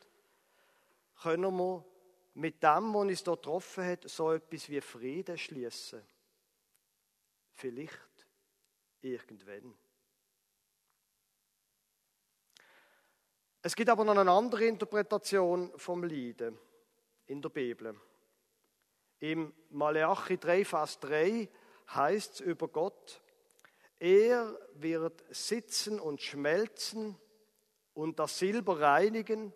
können 1.22 1.56
wir 1.56 1.84
mit 2.34 2.62
dem, 2.62 2.92
was 2.92 3.02
uns 3.02 3.24
dort 3.24 3.42
getroffen 3.42 3.84
hat, 3.84 4.08
so 4.08 4.32
etwas 4.32 4.68
wie 4.68 4.80
Frieden 4.80 5.38
schließen. 5.38 6.02
Vielleicht 7.52 8.26
irgendwann. 9.00 9.74
Es 13.66 13.74
gibt 13.74 13.88
aber 13.88 14.04
noch 14.04 14.14
eine 14.14 14.30
andere 14.30 14.66
Interpretation 14.66 15.72
vom 15.78 16.04
Leiden 16.04 16.58
in 17.24 17.40
der 17.40 17.48
Bibel. 17.48 17.98
Im 19.20 19.54
Maleachi 19.70 20.36
3, 20.36 20.66
Vers 20.66 21.00
3 21.00 21.48
heißt 21.88 22.34
es 22.34 22.40
über 22.40 22.68
Gott, 22.68 23.22
er 23.98 24.54
wird 24.74 25.24
sitzen 25.30 25.98
und 25.98 26.20
schmelzen 26.20 27.16
und 27.94 28.18
das 28.18 28.38
Silber 28.38 28.80
reinigen. 28.80 29.54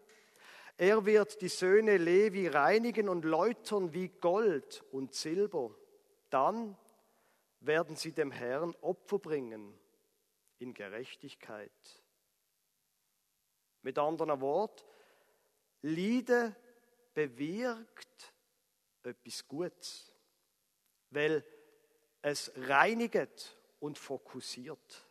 Er 0.79 1.05
wird 1.05 1.43
die 1.43 1.49
Söhne 1.49 1.99
Levi 1.99 2.47
reinigen 2.49 3.11
und 3.11 3.27
läutern 3.27 3.93
wie 3.93 4.09
Gold 4.09 4.85
und 4.91 5.13
Silber. 5.13 5.75
Dann 6.31 6.79
werden 7.61 7.95
sie 7.95 8.13
dem 8.13 8.31
Herrn 8.31 8.75
Opfer 8.81 9.19
bringen 9.19 9.79
in 10.61 10.73
Gerechtigkeit. 10.73 11.71
Mit 13.89 13.99
anderen 13.99 14.39
Worten, 14.43 14.85
Liebe 15.81 16.55
bewirkt 17.15 18.35
etwas 19.03 19.49
Gutes, 19.49 20.13
weil 21.09 21.43
es 22.21 22.53
reinigt 22.55 23.57
und 23.81 23.97
fokussiert. 23.97 25.09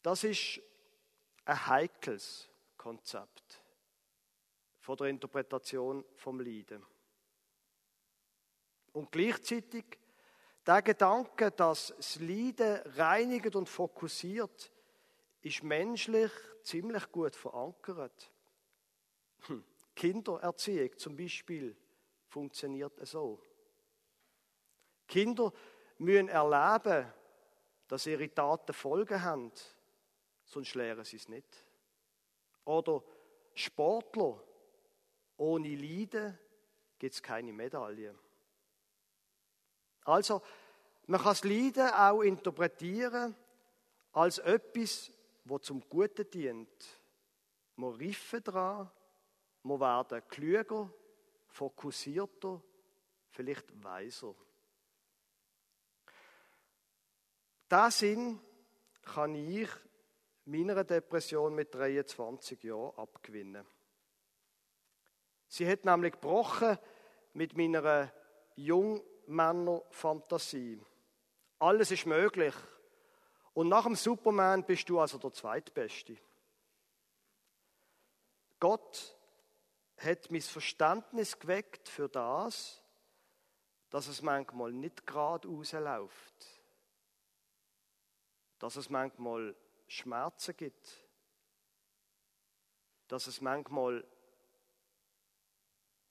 Das 0.00 0.22
ist 0.22 0.60
ein 1.44 1.66
heikles 1.66 2.48
Konzept 2.76 3.60
von 4.78 4.96
der 4.96 5.08
Interpretation 5.08 6.04
vom 6.14 6.38
Leiden. 6.38 6.86
Und 8.92 9.10
gleichzeitig 9.10 9.98
der 10.64 10.82
Gedanke, 10.82 11.50
dass 11.50 11.92
das 11.96 12.20
Leiden 12.20 12.76
reinigt 12.92 13.56
und 13.56 13.68
fokussiert, 13.68 14.70
ist 15.44 15.62
menschlich 15.62 16.32
ziemlich 16.62 17.12
gut 17.12 17.36
verankert. 17.36 18.32
Hm. 19.46 19.64
Kindererziehung 19.94 20.96
zum 20.96 21.16
Beispiel 21.16 21.76
funktioniert 22.26 22.98
so. 23.06 23.40
Kinder 25.06 25.52
müssen 25.98 26.28
erleben, 26.28 27.12
dass 27.86 28.06
ihre 28.06 28.32
Taten 28.32 28.72
Folgen 28.72 29.22
haben, 29.22 29.52
sonst 30.46 30.74
lernen 30.74 31.04
sie 31.04 31.16
es 31.16 31.28
nicht. 31.28 31.46
Oder 32.64 33.04
Sportler, 33.52 34.42
ohne 35.36 35.76
Leiden 35.76 36.38
gibt 36.98 37.14
es 37.14 37.22
keine 37.22 37.52
Medaille. 37.52 38.18
Also, 40.04 40.40
man 41.06 41.20
kann 41.20 41.32
das 41.32 41.44
Leiden 41.44 41.90
auch 41.90 42.22
interpretieren 42.22 43.36
als 44.12 44.38
etwas, 44.38 45.10
wo 45.44 45.58
zum 45.58 45.82
Guten 45.88 46.28
dient. 46.30 47.00
Wir 47.76 47.98
riffen 47.98 48.42
daran, 48.42 48.90
wir 49.62 49.80
werden 49.80 50.22
klüger, 50.28 50.92
fokussierter, 51.48 52.62
vielleicht 53.30 53.82
weiser. 53.82 54.34
Diesen 57.70 57.90
Sinn 57.90 58.38
kann 59.02 59.34
ich 59.34 59.68
meiner 60.44 60.84
Depression 60.84 61.54
mit 61.54 61.74
23 61.74 62.62
Jahren 62.62 62.98
abgewinnen. 62.98 63.64
Sie 65.48 65.66
hat 65.68 65.84
nämlich 65.84 66.12
gebrochen 66.12 66.78
mit 67.32 67.56
meiner 67.56 68.12
Jungmänner-Fantasie. 68.56 70.80
Alles 71.58 71.90
ist 71.90 72.06
möglich. 72.06 72.54
Und 73.54 73.68
nach 73.68 73.84
dem 73.84 73.94
Superman 73.94 74.64
bist 74.64 74.88
du 74.88 74.98
also 74.98 75.16
der 75.16 75.32
Zweitbeste. 75.32 76.16
Gott 78.58 79.16
hat 79.96 80.30
mein 80.30 80.42
Verständnis 80.42 81.38
geweckt 81.38 81.88
für 81.88 82.08
das, 82.08 82.82
dass 83.90 84.08
es 84.08 84.22
manchmal 84.22 84.72
nicht 84.72 85.06
geradeaus 85.06 85.72
läuft. 85.72 86.62
Dass 88.58 88.74
es 88.74 88.90
manchmal 88.90 89.54
Schmerzen 89.86 90.56
gibt. 90.56 91.06
Dass 93.06 93.28
es 93.28 93.40
manchmal 93.40 94.04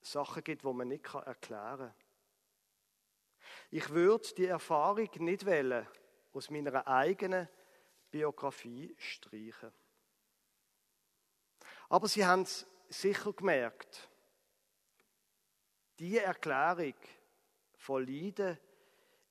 Sachen 0.02 0.44
gibt, 0.46 0.64
wo 0.64 0.72
man 0.72 0.88
nicht 0.88 1.14
erklären 1.14 1.90
kann. 1.90 1.96
Ich 3.70 3.90
würde 3.90 4.34
die 4.36 4.46
Erfahrung 4.46 5.10
nicht 5.20 5.46
wählen 5.46 5.86
aus 6.34 6.50
meiner 6.50 6.86
eigenen 6.88 7.48
Biografie 8.10 8.96
streichen. 8.98 9.72
Aber 11.90 12.08
Sie 12.08 12.26
haben 12.26 12.42
es 12.42 12.66
sicher 12.90 13.34
gemerkt, 13.34 14.10
die 16.00 16.18
Erklärung 16.18 16.96
von 17.78 18.06
Leiden 18.06 18.58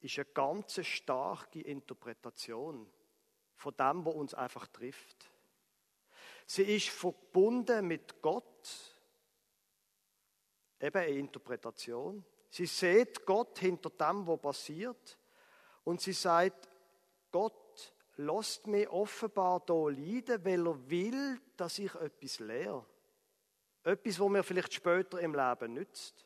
ist 0.01 0.19
eine 0.19 0.27
ganz 0.27 0.85
starke 0.85 1.61
Interpretation 1.61 2.91
von 3.57 3.77
dem, 3.77 4.05
was 4.05 4.15
uns 4.15 4.35
einfach 4.35 4.67
trifft. 4.69 5.31
Sie 6.47 6.63
ist 6.77 6.89
verbunden 6.89 7.87
mit 7.87 8.21
Gott, 8.21 8.97
eben 10.81 10.99
eine 10.99 11.19
Interpretation. 11.19 12.25
Sie 12.51 12.67
sieht 12.67 13.25
Gott 13.25 13.59
hinter 13.59 13.91
dem, 13.91 14.27
was 14.27 14.41
passiert, 14.41 15.19
und 15.85 16.01
sie 16.01 16.13
sagt, 16.13 16.69
Gott 17.33 17.95
lässt 18.17 18.67
mich 18.67 18.89
offenbar 18.89 19.63
hier 19.67 19.91
leiden, 19.91 20.45
weil 20.45 20.67
er 20.67 20.91
will, 20.91 21.41
dass 21.57 21.79
ich 21.79 21.95
etwas 21.95 22.39
lehre. 22.39 22.87
Etwas, 23.83 24.21
was 24.21 24.29
mir 24.29 24.43
vielleicht 24.45 24.75
später 24.75 25.19
im 25.19 25.35
Leben 25.35 25.75
nützt. 25.75 26.25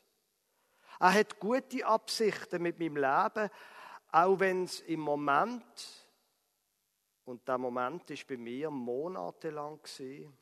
Er 0.99 1.13
hat 1.13 1.39
gute 1.39 1.85
Absichten 1.85 2.61
mit 2.61 2.79
meinem 2.79 2.97
Leben, 2.97 3.49
auch 4.11 4.39
wenn 4.39 4.63
es 4.63 4.81
im 4.81 4.99
Moment, 4.99 6.07
und 7.25 7.47
der 7.47 7.57
Moment 7.57 8.09
ist 8.09 8.27
bei 8.27 8.37
mir 8.37 8.69
monatelang 8.69 9.81
gewesen, 9.81 10.37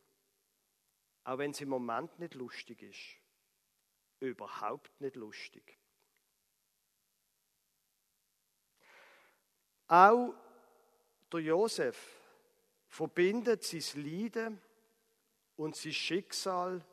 auch 1.23 1.38
wenn 1.38 1.51
es 1.51 1.62
im 1.62 1.69
Moment 1.69 2.19
nicht 2.19 2.36
lustig 2.36 2.84
ist. 2.84 3.21
Überhaupt 4.19 5.01
nicht 5.01 5.15
lustig. 5.15 5.80
Auch 9.88 10.34
der 11.31 11.39
Josef 11.41 12.21
verbindet 12.88 13.63
sein 13.63 14.03
Leiden 14.03 14.61
und 15.55 15.75
sein 15.75 15.93
Schicksal 15.93 16.85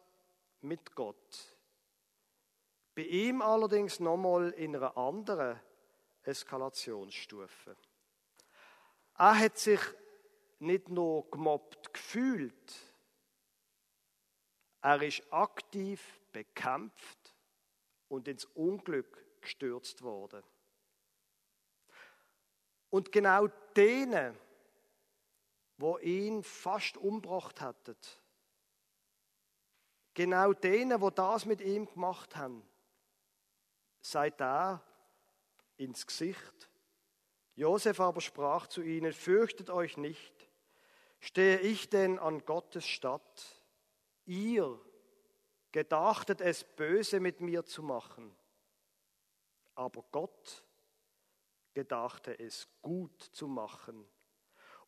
mit 0.61 0.95
Gott. 0.95 1.57
Bei 2.95 3.03
ihm 3.03 3.41
allerdings 3.43 4.01
nochmal 4.01 4.51
in 4.51 4.77
einer 4.77 4.97
anderen 4.97 5.59
Eskalationsstufe. 6.23 7.77
Er 9.19 9.39
hat 9.39 9.59
sich 9.59 9.81
nicht 10.59 10.89
nur 10.89 11.31
gemobbt 11.31 11.93
gefühlt, 11.93 12.93
er 14.83 15.01
ist 15.03 15.23
aktiv 15.33 16.21
bekämpft 16.33 17.35
und 18.09 18.27
ins 18.27 18.45
Unglück 18.47 19.41
gestürzt 19.41 20.03
worden. 20.03 20.43
Und 22.93 23.11
genau 23.11 23.47
denen, 23.75 24.39
wo 25.79 25.97
ihn 25.97 26.43
fast 26.43 26.99
umgebracht 26.99 27.63
hätten, 27.63 27.97
genau 30.13 30.53
denen, 30.53 31.01
wo 31.01 31.09
das 31.09 31.47
mit 31.47 31.63
ihm 31.63 31.87
gemacht 31.87 32.37
haben, 32.37 32.63
sagt 34.03 34.43
er 34.43 34.83
ins 35.79 36.07
Gesicht. 36.07 36.69
Josef 37.55 37.99
aber 37.99 38.21
sprach 38.21 38.67
zu 38.67 38.83
ihnen, 38.83 39.15
fürchtet 39.15 39.71
euch 39.71 39.97
nicht, 39.97 40.51
stehe 41.19 41.61
ich 41.61 41.89
denn 41.89 42.19
an 42.19 42.45
Gottes 42.45 42.87
Statt? 42.87 43.65
Ihr 44.27 44.79
gedachtet 45.73 46.43
es 46.43 46.63
böse 46.63 47.21
mit 47.21 47.41
mir 47.41 47.65
zu 47.65 47.83
machen, 47.83 48.37
aber 49.75 50.05
Gott 50.13 50.63
gedachte 51.75 52.39
es 52.39 52.69
gut 52.83 53.21
zu 53.21 53.49
machen, 53.49 54.07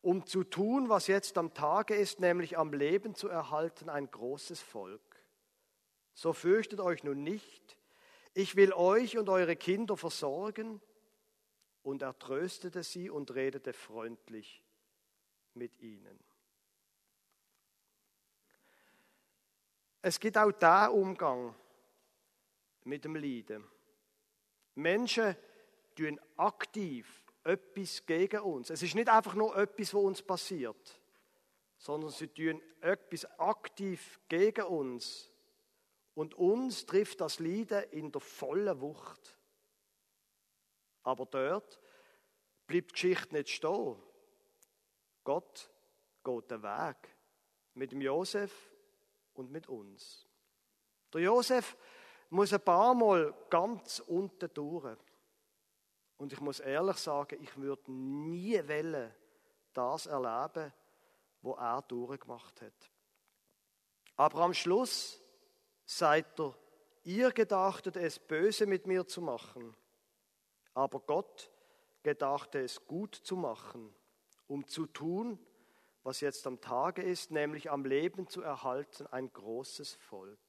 um 0.01 0.25
zu 0.25 0.43
tun, 0.43 0.89
was 0.89 1.07
jetzt 1.07 1.37
am 1.37 1.53
Tage 1.53 1.95
ist, 1.95 2.19
nämlich 2.19 2.57
am 2.57 2.73
Leben 2.73 3.15
zu 3.15 3.27
erhalten 3.27 3.89
ein 3.89 4.09
großes 4.09 4.61
Volk. 4.61 5.01
So 6.13 6.33
fürchtet 6.33 6.79
euch 6.79 7.03
nun 7.03 7.23
nicht, 7.23 7.77
ich 8.37 8.57
will 8.57 8.73
euch 8.73 9.17
und 9.17 9.29
eure 9.29 9.55
Kinder 9.55 9.95
versorgen. 9.95 10.81
Und 11.83 12.01
er 12.01 12.17
tröstete 12.17 12.83
sie 12.83 13.09
und 13.09 13.33
redete 13.33 13.71
freundlich 13.71 14.63
mit 15.53 15.79
ihnen. 15.79 16.19
Es 20.01 20.19
gibt 20.19 20.37
auch 20.37 20.51
da 20.51 20.87
Umgang 20.87 21.55
mit 22.83 23.05
dem 23.05 23.15
Leiden. 23.15 23.63
Menschen 24.73 25.35
tun 25.95 26.19
aktiv 26.37 27.23
etwas 27.43 28.05
gegen 28.05 28.41
uns. 28.41 28.69
Es 28.69 28.81
ist 28.81 28.95
nicht 28.95 29.09
einfach 29.09 29.35
nur 29.35 29.55
etwas, 29.55 29.93
was 29.93 30.03
uns 30.03 30.21
passiert, 30.21 30.99
sondern 31.77 32.09
sie 32.09 32.27
tun 32.27 32.61
etwas 32.81 33.25
aktiv 33.39 34.19
gegen 34.27 34.65
uns 34.65 35.31
und 36.15 36.33
uns 36.33 36.85
trifft 36.85 37.21
das 37.21 37.39
Leiden 37.39 37.83
in 37.91 38.11
der 38.11 38.21
vollen 38.21 38.81
Wucht. 38.81 39.39
Aber 41.03 41.25
dort 41.25 41.79
bleibt 42.65 42.91
die 42.91 42.93
Geschichte 42.93 43.35
nicht 43.35 43.49
stehen. 43.49 43.95
Gott 45.23 45.69
geht 46.23 46.51
den 46.51 46.63
Weg 46.63 46.95
mit 47.75 47.91
dem 47.91 48.01
Josef 48.01 48.51
und 49.33 49.51
mit 49.51 49.67
uns. 49.67 50.25
Der 51.13 51.21
Josef 51.21 51.77
muss 52.29 52.53
ein 52.53 52.61
paar 52.61 52.93
Mal 52.95 53.33
ganz 53.49 53.99
unten 53.99 54.49
durch. 54.53 54.97
Und 56.17 56.33
ich 56.33 56.39
muss 56.39 56.59
ehrlich 56.59 56.97
sagen, 56.97 57.41
ich 57.41 57.57
würde 57.57 57.91
nie 57.91 58.57
wollen, 58.67 59.13
das 59.73 60.05
erleben, 60.05 60.71
wo 61.41 61.53
er 61.53 61.81
durchgemacht 61.81 62.61
hat. 62.61 62.91
Aber 64.15 64.39
am 64.39 64.53
Schluss 64.53 65.21
sagt 65.85 66.39
er, 66.39 66.55
ihr 67.03 67.31
gedachtet 67.31 67.97
es 67.97 68.17
böse 68.17 68.65
mit 68.65 68.87
mir 68.87 69.05
zu 69.05 69.21
machen, 69.21 69.75
aber 70.73 70.99
Gott 71.01 71.51
gedachte 72.03 72.59
es 72.59 72.85
gut 72.85 73.15
zu 73.15 73.35
machen, 73.35 73.93
um 74.47 74.67
zu 74.67 74.85
tun, 74.85 75.39
was 76.03 76.21
jetzt 76.21 76.45
am 76.47 76.61
Tage 76.61 77.01
ist, 77.01 77.31
nämlich 77.31 77.69
am 77.69 77.83
Leben 77.83 78.27
zu 78.27 78.41
erhalten 78.41 79.07
ein 79.07 79.31
großes 79.33 79.95
Volk. 79.95 80.39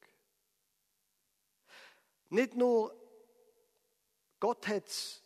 Nicht 2.29 2.55
nur 2.55 2.95
Gott 4.39 4.69
hat 4.69 4.87
es 4.89 5.23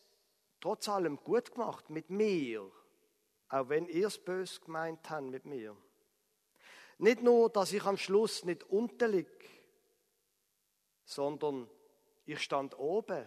trotz 0.61 0.89
allem 0.89 1.17
gut 1.17 1.53
gemacht 1.53 1.91
mit 1.91 2.11
mir, 2.11 2.71
auch 3.49 3.69
wenn 3.69 3.87
ihr 3.87 4.07
es 4.07 4.19
böse 4.19 4.61
gemeint 4.61 5.09
habt 5.11 5.25
mit 5.27 5.45
mir. 5.45 5.77
Nicht 6.99 7.23
nur, 7.23 7.49
dass 7.51 7.73
ich 7.73 7.83
am 7.85 7.97
Schluss 7.97 8.45
nicht 8.45 8.65
unterliege, 8.65 9.31
sondern 11.05 11.69
ich 12.27 12.41
stand 12.41 12.79
oben. 12.79 13.27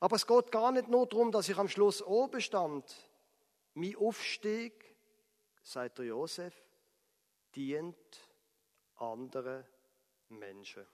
Aber 0.00 0.16
es 0.16 0.26
geht 0.26 0.52
gar 0.52 0.72
nicht 0.72 0.88
nur 0.88 1.06
darum, 1.06 1.32
dass 1.32 1.48
ich 1.48 1.56
am 1.56 1.68
Schluss 1.68 2.02
oben 2.02 2.40
stand. 2.40 3.10
Mein 3.74 3.96
Aufstieg, 3.96 4.96
sagt 5.62 5.98
der 5.98 6.06
Josef, 6.06 6.54
dient 7.54 7.96
anderen 8.96 9.64
Menschen. 10.28 10.86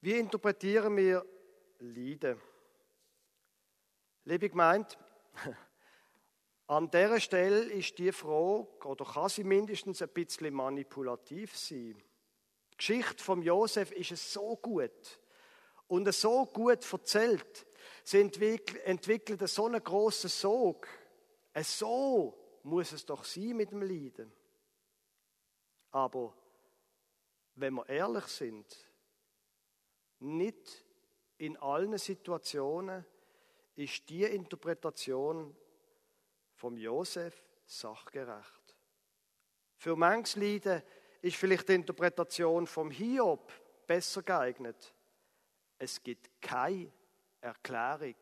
Wie 0.00 0.18
interpretieren 0.18 0.96
wir 0.96 1.24
Leiden? 1.78 2.40
Liebe 4.24 4.48
gemeint, 4.48 4.98
an 6.66 6.90
dieser 6.90 7.20
Stelle 7.20 7.64
ist 7.72 7.98
die 7.98 8.12
Frage, 8.12 8.86
oder 8.86 9.04
kann 9.04 9.28
sie 9.28 9.44
mindestens 9.44 10.02
ein 10.02 10.08
bisschen 10.08 10.52
manipulativ 10.54 11.56
sein. 11.56 12.02
Die 12.72 12.76
Geschichte 12.76 13.22
von 13.22 13.40
Josef 13.42 13.92
ist 13.92 14.12
es 14.12 14.32
so 14.32 14.56
gut 14.56 15.20
und 15.86 16.12
so 16.12 16.46
gut 16.46 16.92
erzählt. 16.92 17.66
Sie 18.04 18.20
entwickelt 18.20 19.48
so 19.48 19.66
einen 19.66 19.82
grossen 19.82 20.28
Sog. 20.28 20.88
So 21.62 22.58
muss 22.64 22.92
es 22.92 23.06
doch 23.06 23.24
sein 23.24 23.56
mit 23.56 23.70
dem 23.70 23.82
Leiden. 23.82 24.32
Aber 25.90 26.36
wenn 27.54 27.74
wir 27.74 27.88
ehrlich 27.88 28.26
sind, 28.26 28.85
nicht 30.20 30.84
in 31.38 31.56
allen 31.58 31.96
Situationen 31.98 33.04
ist 33.74 34.08
die 34.08 34.24
Interpretation 34.24 35.54
vom 36.54 36.76
Josef 36.76 37.42
sachgerecht. 37.66 38.76
Für 39.76 39.96
manches 39.96 40.36
Leiden 40.36 40.82
ist 41.20 41.36
vielleicht 41.36 41.68
die 41.68 41.74
Interpretation 41.74 42.66
vom 42.66 42.90
Hiob 42.90 43.52
besser 43.86 44.22
geeignet. 44.22 44.94
Es 45.78 46.02
gibt 46.02 46.40
keine 46.40 46.90
Erklärung 47.40 48.16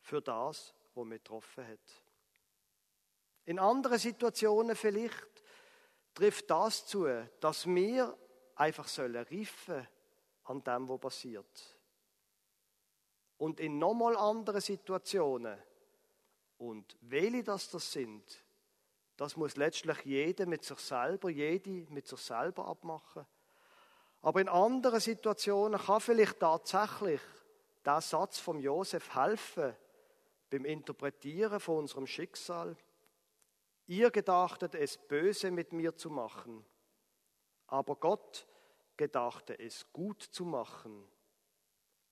für 0.00 0.20
das, 0.20 0.74
was 0.94 1.04
man 1.04 1.18
getroffen 1.18 1.66
hat. 1.66 2.02
In 3.44 3.58
anderen 3.58 3.98
Situationen 3.98 4.74
vielleicht 4.74 5.44
trifft 6.14 6.50
das 6.50 6.86
zu, 6.86 7.06
dass 7.38 7.66
wir 7.66 8.16
einfach 8.56 8.88
sollen 8.88 9.24
riffen 9.24 9.86
an 10.50 10.64
dem, 10.64 10.88
was 10.88 11.00
passiert. 11.00 11.78
Und 13.38 13.60
in 13.60 13.78
nochmal 13.78 14.16
anderen 14.16 14.60
Situationen 14.60 15.56
und 16.58 16.96
welche 17.00 17.44
das 17.44 17.70
das 17.70 17.92
sind, 17.92 18.44
das 19.16 19.36
muss 19.36 19.56
letztlich 19.56 19.98
jeder 20.04 20.46
mit 20.46 20.64
sich 20.64 20.78
selber, 20.78 21.30
jede 21.30 21.86
mit 21.92 22.06
sich 22.06 22.20
selber 22.20 22.66
abmachen. 22.66 23.24
Aber 24.22 24.40
in 24.40 24.48
anderen 24.48 25.00
Situationen 25.00 25.80
kann 25.80 26.00
vielleicht 26.00 26.40
tatsächlich 26.40 27.20
der 27.84 28.00
Satz 28.00 28.38
vom 28.38 28.58
Josef 28.58 29.14
helfen 29.14 29.74
beim 30.50 30.64
Interpretieren 30.64 31.60
von 31.60 31.78
unserem 31.78 32.06
Schicksal. 32.06 32.76
Ihr 33.86 34.10
gedachtet 34.10 34.74
es 34.74 34.98
böse 34.98 35.50
mit 35.50 35.72
mir 35.72 35.96
zu 35.96 36.10
machen, 36.10 36.64
aber 37.66 37.96
Gott 37.96 38.46
gedachte 39.00 39.58
es 39.58 39.90
gut 39.94 40.22
zu 40.22 40.44
machen, 40.44 41.10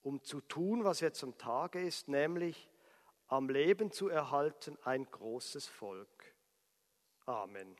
um 0.01 0.23
zu 0.25 0.41
tun, 0.41 0.85
was 0.85 1.01
jetzt 1.01 1.23
am 1.23 1.37
Tage 1.37 1.83
ist, 1.83 2.09
nämlich 2.09 2.71
am 3.27 3.51
Leben 3.51 3.93
zu 3.93 4.09
erhalten 4.09 4.79
ein 4.85 5.05
großes 5.05 5.67
Volk. 5.67 6.35
Amen. 7.27 7.77